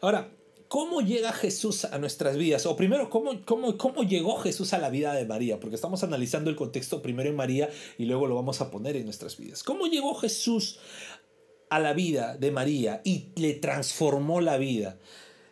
Ahora, 0.00 0.32
¿cómo 0.66 1.00
llega 1.00 1.32
Jesús 1.32 1.84
a 1.84 1.98
nuestras 1.98 2.36
vidas? 2.36 2.66
O 2.66 2.74
primero, 2.74 3.08
¿cómo, 3.08 3.44
cómo, 3.44 3.76
cómo 3.76 4.02
llegó 4.02 4.36
Jesús 4.38 4.72
a 4.72 4.78
la 4.78 4.90
vida 4.90 5.12
de 5.14 5.24
María? 5.24 5.60
Porque 5.60 5.76
estamos 5.76 6.02
analizando 6.02 6.50
el 6.50 6.56
contexto 6.56 7.02
primero 7.02 7.28
en 7.28 7.36
María 7.36 7.70
y 7.98 8.06
luego 8.06 8.26
lo 8.26 8.34
vamos 8.34 8.60
a 8.60 8.70
poner 8.70 8.96
en 8.96 9.04
nuestras 9.04 9.36
vidas. 9.36 9.62
¿Cómo 9.62 9.86
llegó 9.86 10.14
Jesús 10.14 10.80
a 11.70 11.78
la 11.78 11.92
vida 11.92 12.36
de 12.36 12.50
María 12.50 13.00
y 13.04 13.26
le 13.36 13.54
transformó 13.54 14.40
la 14.40 14.56
vida? 14.56 14.98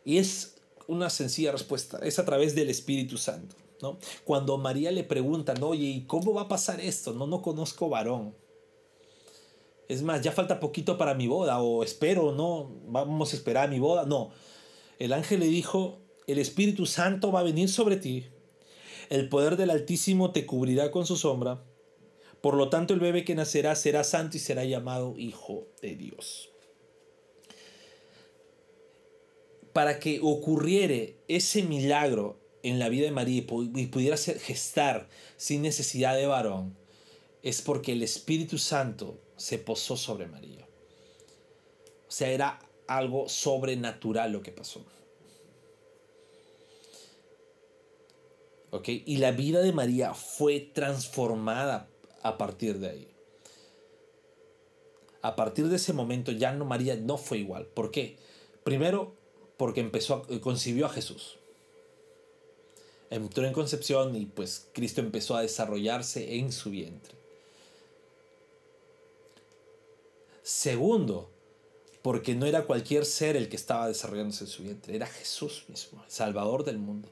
Y 0.05 0.19
es 0.19 0.60
una 0.91 1.09
sencilla 1.09 1.53
respuesta, 1.53 1.99
es 2.03 2.19
a 2.19 2.25
través 2.25 2.55
del 2.55 2.69
Espíritu 2.69 3.17
Santo. 3.17 3.57
¿no? 3.81 3.99
Cuando 4.25 4.59
María 4.59 4.91
le 4.91 5.05
preguntan, 5.05 5.63
oye, 5.63 5.87
¿y 5.87 6.03
cómo 6.03 6.35
va 6.35 6.43
a 6.43 6.49
pasar 6.49 6.81
esto? 6.81 7.13
No, 7.13 7.27
no 7.27 7.41
conozco 7.41 7.89
varón. 7.89 8.35
Es 9.89 10.03
más, 10.03 10.23
ya 10.23 10.33
falta 10.33 10.61
poquito 10.61 10.99
para 10.99 11.15
mi 11.15 11.27
boda, 11.27 11.61
o 11.61 11.83
espero, 11.83 12.33
no, 12.33 12.71
vamos 12.87 13.33
a 13.33 13.37
esperar 13.37 13.71
mi 13.71 13.79
boda. 13.79 14.05
No, 14.05 14.31
el 14.99 15.13
ángel 15.13 15.41
le 15.41 15.47
dijo, 15.47 15.99
el 16.27 16.39
Espíritu 16.39 16.87
Santo 16.87 17.33
va 17.33 17.41
a 17.41 17.45
venir 17.45 17.69
sobre 17.69 17.97
ti, 17.97 18.27
el 19.09 19.29
poder 19.29 19.57
del 19.57 19.71
Altísimo 19.71 20.31
te 20.31 20.47
cubrirá 20.47 20.91
con 20.91 21.07
su 21.07 21.17
sombra, 21.17 21.65
por 22.41 22.55
lo 22.55 22.69
tanto 22.69 22.95
el 22.95 23.01
bebé 23.01 23.25
que 23.25 23.35
nacerá 23.35 23.75
será 23.75 24.05
santo 24.05 24.37
y 24.37 24.41
será 24.41 24.65
llamado 24.65 25.17
Hijo 25.19 25.67
de 25.83 25.97
Dios. 25.97 26.50
Para 29.73 29.99
que 29.99 30.21
ocurriere 30.23 31.17
ese 31.29 31.63
milagro 31.63 32.39
en 32.63 32.79
la 32.79 32.89
vida 32.89 33.07
de 33.07 33.13
María 33.13 33.39
y 33.39 33.87
pudiera 33.87 34.17
ser 34.17 34.39
gestar 34.39 35.09
sin 35.37 35.63
necesidad 35.63 36.17
de 36.17 36.27
varón, 36.27 36.77
es 37.43 37.63
porque 37.63 37.93
el 37.93 38.03
Espíritu 38.03 38.59
Santo 38.59 39.19
se 39.37 39.59
posó 39.59 39.97
sobre 39.97 40.27
María. 40.27 40.67
O 42.09 42.13
sea, 42.13 42.29
era 42.29 42.59
algo 42.87 43.29
sobrenatural 43.29 44.33
lo 44.33 44.43
que 44.43 44.53
pasó. 44.53 44.85
¿Ok? 48.71 48.89
Y 48.89 49.17
la 49.17 49.33
vida 49.33 49.61
de 49.63 49.73
María 49.73 50.15
fue 50.15 50.61
transformada 50.61 51.89
a 52.23 52.37
partir 52.37 52.79
de 52.79 52.91
ahí. 52.91 53.09
A 55.23 55.37
partir 55.37 55.69
de 55.69 55.77
ese 55.77 55.93
momento 55.93 56.33
ya 56.33 56.53
no 56.53 56.65
María 56.65 56.97
no 56.97 57.17
fue 57.17 57.39
igual. 57.39 57.67
¿Por 57.67 57.91
qué? 57.91 58.17
Primero, 58.65 59.15
porque 59.61 59.81
empezó 59.81 60.25
eh, 60.31 60.41
concibió 60.41 60.87
a 60.87 60.89
Jesús. 60.89 61.37
Entró 63.11 63.45
en 63.45 63.53
concepción 63.53 64.17
y 64.17 64.25
pues 64.25 64.69
Cristo 64.73 65.03
empezó 65.03 65.37
a 65.37 65.43
desarrollarse 65.43 66.37
en 66.37 66.51
su 66.51 66.71
vientre. 66.71 67.13
Segundo, 70.43 71.29
porque 72.01 72.35
no 72.35 72.47
era 72.47 72.65
cualquier 72.65 73.05
ser 73.05 73.37
el 73.37 73.51
que 73.51 73.57
estaba 73.57 73.87
desarrollándose 73.87 74.45
en 74.45 74.51
su 74.51 74.63
vientre, 74.63 74.97
era 74.97 75.07
Jesús 75.07 75.67
mismo, 75.69 76.03
el 76.03 76.11
Salvador 76.11 76.65
del 76.65 76.79
mundo. 76.79 77.11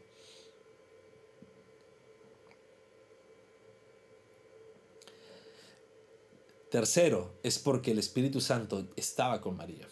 Tercero, 6.71 7.31
es 7.43 7.59
porque 7.59 7.91
el 7.91 7.99
Espíritu 7.99 8.41
Santo 8.41 8.87
estaba 8.97 9.43
con 9.43 9.55
María. 9.55 9.87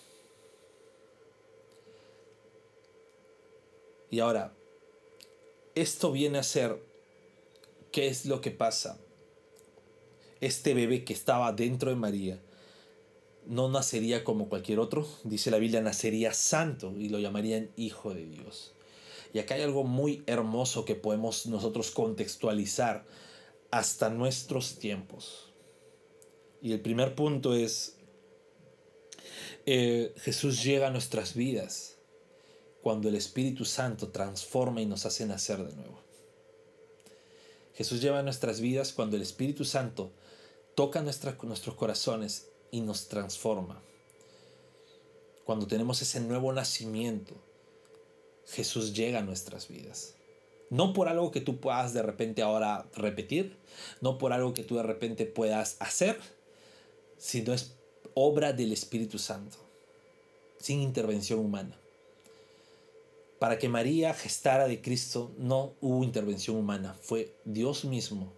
Y 4.10 4.20
ahora, 4.20 4.54
esto 5.74 6.12
viene 6.12 6.38
a 6.38 6.42
ser, 6.42 6.82
¿qué 7.92 8.08
es 8.08 8.26
lo 8.26 8.40
que 8.40 8.50
pasa? 8.50 8.98
Este 10.40 10.74
bebé 10.74 11.04
que 11.04 11.12
estaba 11.12 11.52
dentro 11.52 11.90
de 11.90 11.96
María 11.96 12.40
no 13.46 13.68
nacería 13.68 14.24
como 14.24 14.48
cualquier 14.48 14.80
otro, 14.80 15.06
dice 15.24 15.50
la 15.50 15.58
Biblia, 15.58 15.80
nacería 15.80 16.32
santo 16.32 16.94
y 16.96 17.08
lo 17.08 17.18
llamarían 17.18 17.70
hijo 17.76 18.12
de 18.12 18.26
Dios. 18.26 18.72
Y 19.32 19.38
acá 19.38 19.54
hay 19.54 19.62
algo 19.62 19.84
muy 19.84 20.22
hermoso 20.26 20.84
que 20.84 20.94
podemos 20.94 21.46
nosotros 21.46 21.90
contextualizar 21.90 23.04
hasta 23.70 24.08
nuestros 24.08 24.78
tiempos. 24.78 25.52
Y 26.62 26.72
el 26.72 26.80
primer 26.80 27.14
punto 27.14 27.54
es, 27.54 27.96
eh, 29.66 30.14
Jesús 30.16 30.62
llega 30.62 30.88
a 30.88 30.90
nuestras 30.90 31.34
vidas 31.34 31.95
cuando 32.86 33.08
el 33.08 33.16
Espíritu 33.16 33.64
Santo 33.64 34.10
transforma 34.10 34.80
y 34.80 34.86
nos 34.86 35.06
hace 35.06 35.26
nacer 35.26 35.58
de 35.58 35.74
nuevo. 35.74 35.98
Jesús 37.74 38.00
lleva 38.00 38.22
nuestras 38.22 38.60
vidas 38.60 38.92
cuando 38.92 39.16
el 39.16 39.22
Espíritu 39.22 39.64
Santo 39.64 40.12
toca 40.76 41.02
nuestros 41.02 41.74
corazones 41.74 42.46
y 42.70 42.82
nos 42.82 43.08
transforma. 43.08 43.82
Cuando 45.44 45.66
tenemos 45.66 46.00
ese 46.00 46.20
nuevo 46.20 46.52
nacimiento, 46.52 47.34
Jesús 48.46 48.94
llega 48.94 49.18
a 49.18 49.24
nuestras 49.24 49.66
vidas. 49.66 50.14
No 50.70 50.92
por 50.92 51.08
algo 51.08 51.32
que 51.32 51.40
tú 51.40 51.58
puedas 51.58 51.92
de 51.92 52.02
repente 52.02 52.40
ahora 52.40 52.86
repetir, 52.94 53.56
no 54.00 54.16
por 54.16 54.32
algo 54.32 54.54
que 54.54 54.62
tú 54.62 54.76
de 54.76 54.84
repente 54.84 55.26
puedas 55.26 55.74
hacer, 55.80 56.20
sino 57.18 57.52
es 57.52 57.72
obra 58.14 58.52
del 58.52 58.72
Espíritu 58.72 59.18
Santo, 59.18 59.56
sin 60.60 60.80
intervención 60.80 61.40
humana. 61.40 61.76
Para 63.38 63.58
que 63.58 63.68
María 63.68 64.14
gestara 64.14 64.66
de 64.66 64.80
Cristo 64.80 65.34
no 65.38 65.74
hubo 65.80 66.02
intervención 66.04 66.56
humana, 66.56 66.94
fue 67.00 67.36
Dios 67.44 67.84
mismo 67.84 68.32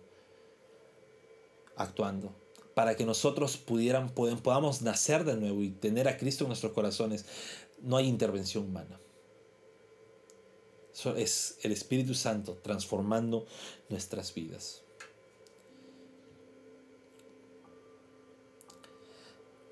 actuando. 1.76 2.34
Para 2.74 2.96
que 2.96 3.04
nosotros 3.04 3.56
pudieran, 3.56 4.10
podamos 4.10 4.82
nacer 4.82 5.24
de 5.24 5.36
nuevo 5.36 5.62
y 5.62 5.70
tener 5.70 6.08
a 6.08 6.16
Cristo 6.16 6.44
en 6.44 6.48
nuestros 6.48 6.72
corazones, 6.72 7.24
no 7.80 7.96
hay 7.96 8.06
intervención 8.06 8.64
humana. 8.64 9.00
Es 11.16 11.58
el 11.62 11.70
Espíritu 11.70 12.14
Santo 12.14 12.54
transformando 12.54 13.46
nuestras 13.88 14.34
vidas. 14.34 14.82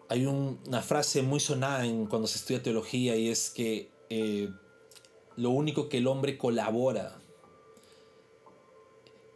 hay 0.08 0.26
una 0.26 0.82
frase 0.82 1.22
muy 1.22 1.40
sonada 1.40 1.84
en, 1.84 2.06
cuando 2.06 2.28
se 2.28 2.38
estudia 2.38 2.62
teología 2.62 3.16
y 3.16 3.28
es 3.28 3.50
que 3.50 3.90
eh, 4.08 4.48
lo 5.36 5.50
único 5.50 5.88
que 5.88 5.98
el 5.98 6.06
hombre 6.06 6.38
colabora 6.38 7.18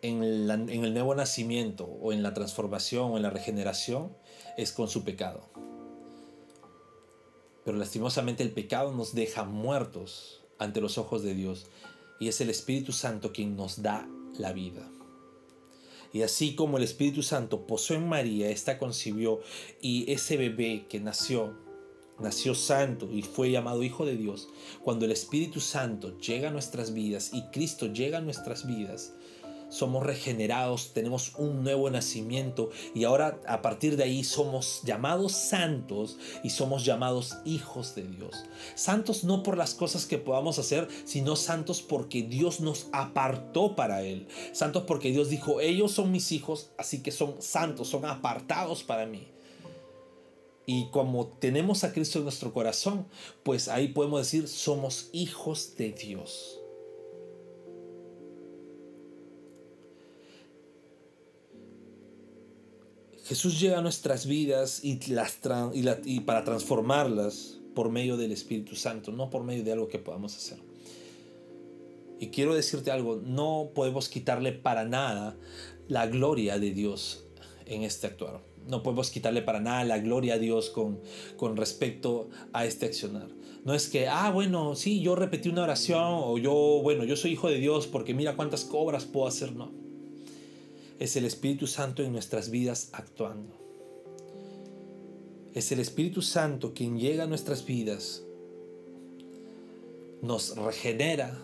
en, 0.02 0.22
el 0.22 0.94
nuevo 0.94 1.14
nacimiento 1.14 1.84
o 1.84 2.12
en 2.12 2.22
la 2.22 2.34
transformación 2.34 3.12
o 3.12 3.16
en 3.16 3.22
la 3.22 3.30
regeneración 3.30 4.16
es 4.56 4.72
con 4.72 4.88
su 4.88 5.04
pecado. 5.04 5.48
Pero 7.64 7.76
lastimosamente 7.76 8.42
el 8.42 8.52
pecado 8.52 8.92
nos 8.92 9.14
deja 9.14 9.44
muertos 9.44 10.42
ante 10.58 10.80
los 10.80 10.98
ojos 10.98 11.22
de 11.22 11.34
Dios 11.34 11.66
y 12.18 12.28
es 12.28 12.40
el 12.40 12.50
Espíritu 12.50 12.92
Santo 12.92 13.32
quien 13.32 13.56
nos 13.56 13.82
da 13.82 14.08
la 14.38 14.52
vida. 14.52 14.90
Y 16.12 16.22
así 16.22 16.54
como 16.54 16.78
el 16.78 16.82
Espíritu 16.82 17.22
Santo 17.22 17.66
posó 17.66 17.94
en 17.94 18.08
María, 18.08 18.50
esta 18.50 18.78
concibió 18.78 19.40
y 19.80 20.10
ese 20.10 20.36
bebé 20.36 20.86
que 20.88 20.98
nació, 20.98 21.54
nació 22.20 22.54
santo 22.54 23.08
y 23.10 23.22
fue 23.22 23.50
llamado 23.50 23.82
Hijo 23.82 24.06
de 24.06 24.16
Dios, 24.16 24.48
cuando 24.82 25.04
el 25.04 25.12
Espíritu 25.12 25.60
Santo 25.60 26.18
llega 26.18 26.48
a 26.48 26.52
nuestras 26.52 26.92
vidas 26.92 27.30
y 27.32 27.42
Cristo 27.50 27.86
llega 27.86 28.18
a 28.18 28.22
nuestras 28.22 28.66
vidas, 28.66 29.14
somos 29.70 30.04
regenerados, 30.04 30.92
tenemos 30.92 31.32
un 31.36 31.62
nuevo 31.62 31.88
nacimiento 31.90 32.70
y 32.92 33.04
ahora 33.04 33.40
a 33.46 33.62
partir 33.62 33.96
de 33.96 34.02
ahí 34.02 34.24
somos 34.24 34.82
llamados 34.84 35.32
santos 35.32 36.18
y 36.42 36.50
somos 36.50 36.84
llamados 36.84 37.36
hijos 37.44 37.94
de 37.94 38.02
Dios. 38.02 38.44
Santos 38.74 39.22
no 39.22 39.42
por 39.42 39.56
las 39.56 39.74
cosas 39.74 40.06
que 40.06 40.18
podamos 40.18 40.58
hacer, 40.58 40.88
sino 41.04 41.36
santos 41.36 41.82
porque 41.82 42.22
Dios 42.22 42.60
nos 42.60 42.88
apartó 42.92 43.76
para 43.76 44.02
Él. 44.02 44.26
Santos 44.52 44.84
porque 44.86 45.12
Dios 45.12 45.30
dijo, 45.30 45.60
ellos 45.60 45.92
son 45.92 46.10
mis 46.10 46.32
hijos, 46.32 46.70
así 46.76 47.00
que 47.02 47.12
son 47.12 47.40
santos, 47.40 47.88
son 47.88 48.04
apartados 48.04 48.82
para 48.82 49.06
mí. 49.06 49.28
Y 50.66 50.90
como 50.90 51.26
tenemos 51.26 51.84
a 51.84 51.92
Cristo 51.92 52.18
en 52.18 52.24
nuestro 52.24 52.52
corazón, 52.52 53.06
pues 53.42 53.68
ahí 53.68 53.88
podemos 53.88 54.20
decir, 54.20 54.46
somos 54.46 55.08
hijos 55.12 55.74
de 55.76 55.92
Dios. 55.92 56.60
Jesús 63.30 63.60
llega 63.60 63.78
a 63.78 63.80
nuestras 63.80 64.26
vidas 64.26 64.82
y, 64.82 64.98
las 65.12 65.38
y, 66.04 66.20
para 66.20 66.42
transformarlas 66.42 67.58
por 67.76 67.88
medio 67.88 68.16
del 68.16 68.32
Espíritu 68.32 68.74
Santo, 68.74 69.12
no 69.12 69.30
por 69.30 69.44
medio 69.44 69.62
de 69.62 69.70
algo 69.70 69.86
que 69.86 70.00
podamos 70.00 70.36
hacer. 70.36 70.58
Y 72.18 72.30
quiero 72.30 72.54
decirte 72.54 72.90
algo, 72.90 73.22
no 73.24 73.70
podemos 73.72 74.08
quitarle 74.08 74.50
para 74.50 74.84
nada 74.84 75.36
la 75.86 76.08
gloria 76.08 76.58
de 76.58 76.72
Dios 76.72 77.24
en 77.66 77.84
este 77.84 78.08
actuar. 78.08 78.49
No 78.68 78.82
podemos 78.82 79.10
quitarle 79.10 79.42
para 79.42 79.60
nada 79.60 79.84
la 79.84 79.98
gloria 79.98 80.34
a 80.34 80.38
Dios 80.38 80.70
con, 80.70 81.00
con 81.36 81.56
respecto 81.56 82.28
a 82.52 82.64
este 82.64 82.86
accionar. 82.86 83.28
No 83.64 83.74
es 83.74 83.88
que, 83.88 84.08
ah, 84.08 84.30
bueno, 84.30 84.74
sí, 84.74 85.00
yo 85.00 85.16
repetí 85.16 85.48
una 85.48 85.64
oración 85.64 86.04
o 86.04 86.38
yo, 86.38 86.80
bueno, 86.82 87.04
yo 87.04 87.16
soy 87.16 87.32
hijo 87.32 87.48
de 87.48 87.58
Dios 87.58 87.86
porque 87.86 88.14
mira 88.14 88.36
cuántas 88.36 88.64
cobras 88.64 89.04
puedo 89.04 89.26
hacer. 89.26 89.52
No 89.52 89.80
es 91.00 91.16
el 91.16 91.24
Espíritu 91.24 91.66
Santo 91.66 92.02
en 92.02 92.12
nuestras 92.12 92.50
vidas 92.50 92.90
actuando. 92.92 93.56
Es 95.54 95.72
el 95.72 95.80
Espíritu 95.80 96.20
Santo 96.20 96.74
quien 96.74 96.98
llega 96.98 97.24
a 97.24 97.26
nuestras 97.26 97.64
vidas, 97.64 98.22
nos 100.20 100.54
regenera, 100.56 101.42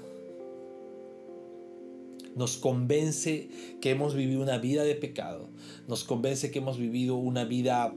nos 2.37 2.57
convence 2.57 3.49
que 3.81 3.91
hemos 3.91 4.15
vivido 4.15 4.43
una 4.43 4.59
vida 4.59 4.85
de 4.85 4.95
pecado, 4.95 5.49
nos 5.89 6.05
convence 6.05 6.53
que 6.53 6.61
hemos 6.61 6.79
vivido 6.79 7.17
una 7.17 7.45
vida 7.45 7.93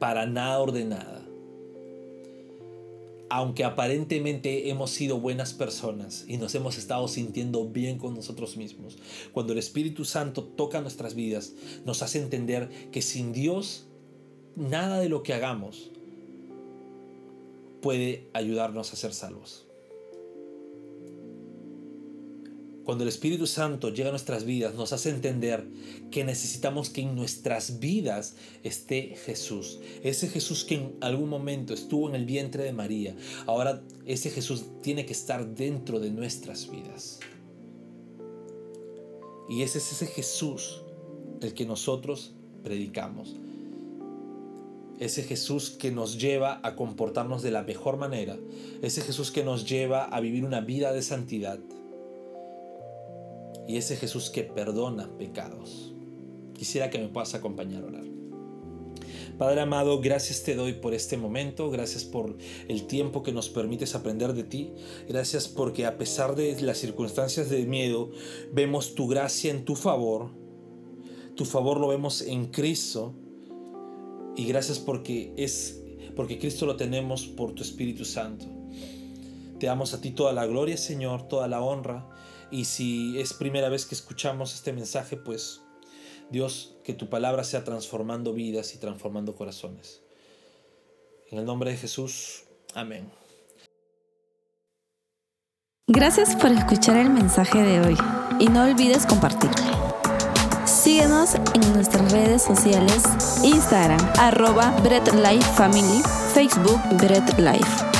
para 0.00 0.26
nada 0.26 0.58
ordenada 0.58 1.26
aunque 3.28 3.64
aparentemente 3.64 4.70
hemos 4.70 4.90
sido 4.90 5.20
buenas 5.20 5.52
personas 5.52 6.24
y 6.28 6.36
nos 6.36 6.54
hemos 6.54 6.78
estado 6.78 7.08
sintiendo 7.08 7.68
bien 7.68 7.98
con 7.98 8.14
nosotros 8.14 8.56
mismos, 8.56 8.98
cuando 9.32 9.52
el 9.52 9.58
Espíritu 9.58 10.04
Santo 10.04 10.44
toca 10.44 10.80
nuestras 10.80 11.14
vidas, 11.14 11.54
nos 11.84 12.02
hace 12.02 12.20
entender 12.20 12.68
que 12.92 13.02
sin 13.02 13.32
Dios 13.32 13.86
nada 14.54 15.00
de 15.00 15.08
lo 15.08 15.22
que 15.22 15.34
hagamos 15.34 15.90
puede 17.82 18.28
ayudarnos 18.32 18.92
a 18.92 18.96
ser 18.96 19.12
salvos. 19.12 19.65
Cuando 22.86 23.02
el 23.02 23.08
Espíritu 23.08 23.48
Santo 23.48 23.92
llega 23.92 24.10
a 24.10 24.12
nuestras 24.12 24.44
vidas, 24.44 24.76
nos 24.76 24.92
hace 24.92 25.10
entender 25.10 25.66
que 26.12 26.22
necesitamos 26.22 26.88
que 26.88 27.00
en 27.00 27.16
nuestras 27.16 27.80
vidas 27.80 28.36
esté 28.62 29.16
Jesús. 29.26 29.80
Ese 30.04 30.28
Jesús 30.28 30.62
que 30.62 30.76
en 30.76 30.96
algún 31.00 31.28
momento 31.28 31.74
estuvo 31.74 32.08
en 32.08 32.14
el 32.14 32.24
vientre 32.24 32.62
de 32.62 32.72
María. 32.72 33.16
Ahora 33.46 33.82
ese 34.06 34.30
Jesús 34.30 34.66
tiene 34.82 35.04
que 35.04 35.14
estar 35.14 35.48
dentro 35.56 35.98
de 35.98 36.12
nuestras 36.12 36.70
vidas. 36.70 37.18
Y 39.48 39.62
ese 39.62 39.78
es 39.78 39.90
ese 39.90 40.06
Jesús 40.06 40.82
el 41.40 41.54
que 41.54 41.66
nosotros 41.66 42.34
predicamos. 42.62 43.34
Ese 45.00 45.24
Jesús 45.24 45.70
que 45.70 45.90
nos 45.90 46.20
lleva 46.20 46.60
a 46.62 46.76
comportarnos 46.76 47.42
de 47.42 47.50
la 47.50 47.64
mejor 47.64 47.96
manera. 47.96 48.38
Ese 48.80 49.00
Jesús 49.00 49.32
que 49.32 49.42
nos 49.42 49.68
lleva 49.68 50.04
a 50.04 50.20
vivir 50.20 50.44
una 50.44 50.60
vida 50.60 50.92
de 50.92 51.02
santidad 51.02 51.58
y 53.68 53.76
ese 53.76 53.96
Jesús 53.96 54.30
que 54.30 54.42
perdona 54.42 55.10
pecados. 55.18 55.92
Quisiera 56.54 56.90
que 56.90 56.98
me 56.98 57.08
puedas 57.08 57.34
acompañar 57.34 57.84
a 57.84 57.86
orar. 57.86 58.04
Padre 59.38 59.60
amado, 59.60 60.00
gracias 60.00 60.42
te 60.44 60.54
doy 60.54 60.72
por 60.72 60.94
este 60.94 61.18
momento, 61.18 61.70
gracias 61.70 62.04
por 62.04 62.38
el 62.68 62.86
tiempo 62.86 63.22
que 63.22 63.32
nos 63.32 63.50
permites 63.50 63.94
aprender 63.94 64.32
de 64.32 64.44
ti, 64.44 64.72
gracias 65.06 65.46
porque 65.46 65.84
a 65.84 65.98
pesar 65.98 66.34
de 66.36 66.58
las 66.62 66.78
circunstancias 66.78 67.50
de 67.50 67.66
miedo, 67.66 68.10
vemos 68.52 68.94
tu 68.94 69.06
gracia 69.06 69.50
en 69.50 69.66
tu 69.66 69.76
favor, 69.76 70.30
tu 71.34 71.44
favor 71.44 71.78
lo 71.78 71.88
vemos 71.88 72.22
en 72.22 72.46
Cristo 72.46 73.12
y 74.36 74.46
gracias 74.46 74.78
porque 74.78 75.34
es 75.36 75.82
porque 76.14 76.38
Cristo 76.38 76.64
lo 76.64 76.76
tenemos 76.76 77.26
por 77.26 77.52
tu 77.52 77.62
Espíritu 77.62 78.06
Santo. 78.06 78.46
Te 79.58 79.66
damos 79.66 79.92
a 79.92 80.00
ti 80.00 80.12
toda 80.12 80.32
la 80.32 80.46
gloria, 80.46 80.78
Señor, 80.78 81.28
toda 81.28 81.46
la 81.46 81.60
honra 81.60 82.08
y 82.50 82.64
si 82.64 83.18
es 83.18 83.32
primera 83.32 83.68
vez 83.68 83.86
que 83.86 83.94
escuchamos 83.94 84.54
este 84.54 84.72
mensaje, 84.72 85.16
pues 85.16 85.62
Dios, 86.30 86.74
que 86.84 86.94
tu 86.94 87.08
palabra 87.08 87.44
sea 87.44 87.64
transformando 87.64 88.32
vidas 88.32 88.74
y 88.74 88.78
transformando 88.78 89.34
corazones. 89.34 90.02
En 91.30 91.38
el 91.38 91.44
nombre 91.44 91.70
de 91.70 91.76
Jesús, 91.76 92.44
amén. 92.74 93.10
Gracias 95.88 96.34
por 96.34 96.50
escuchar 96.50 96.96
el 96.96 97.10
mensaje 97.10 97.62
de 97.62 97.80
hoy 97.80 97.96
y 98.40 98.48
no 98.48 98.64
olvides 98.64 99.06
compartirlo. 99.06 99.76
Síguenos 100.64 101.34
en 101.54 101.72
nuestras 101.72 102.10
redes 102.10 102.42
sociales, 102.42 103.04
Instagram, 103.44 104.00
arroba 104.18 104.70
Bread 104.82 105.12
Life 105.14 105.48
Family, 105.54 106.02
Facebook 106.34 106.80
Bread 106.98 107.38
Life. 107.38 107.95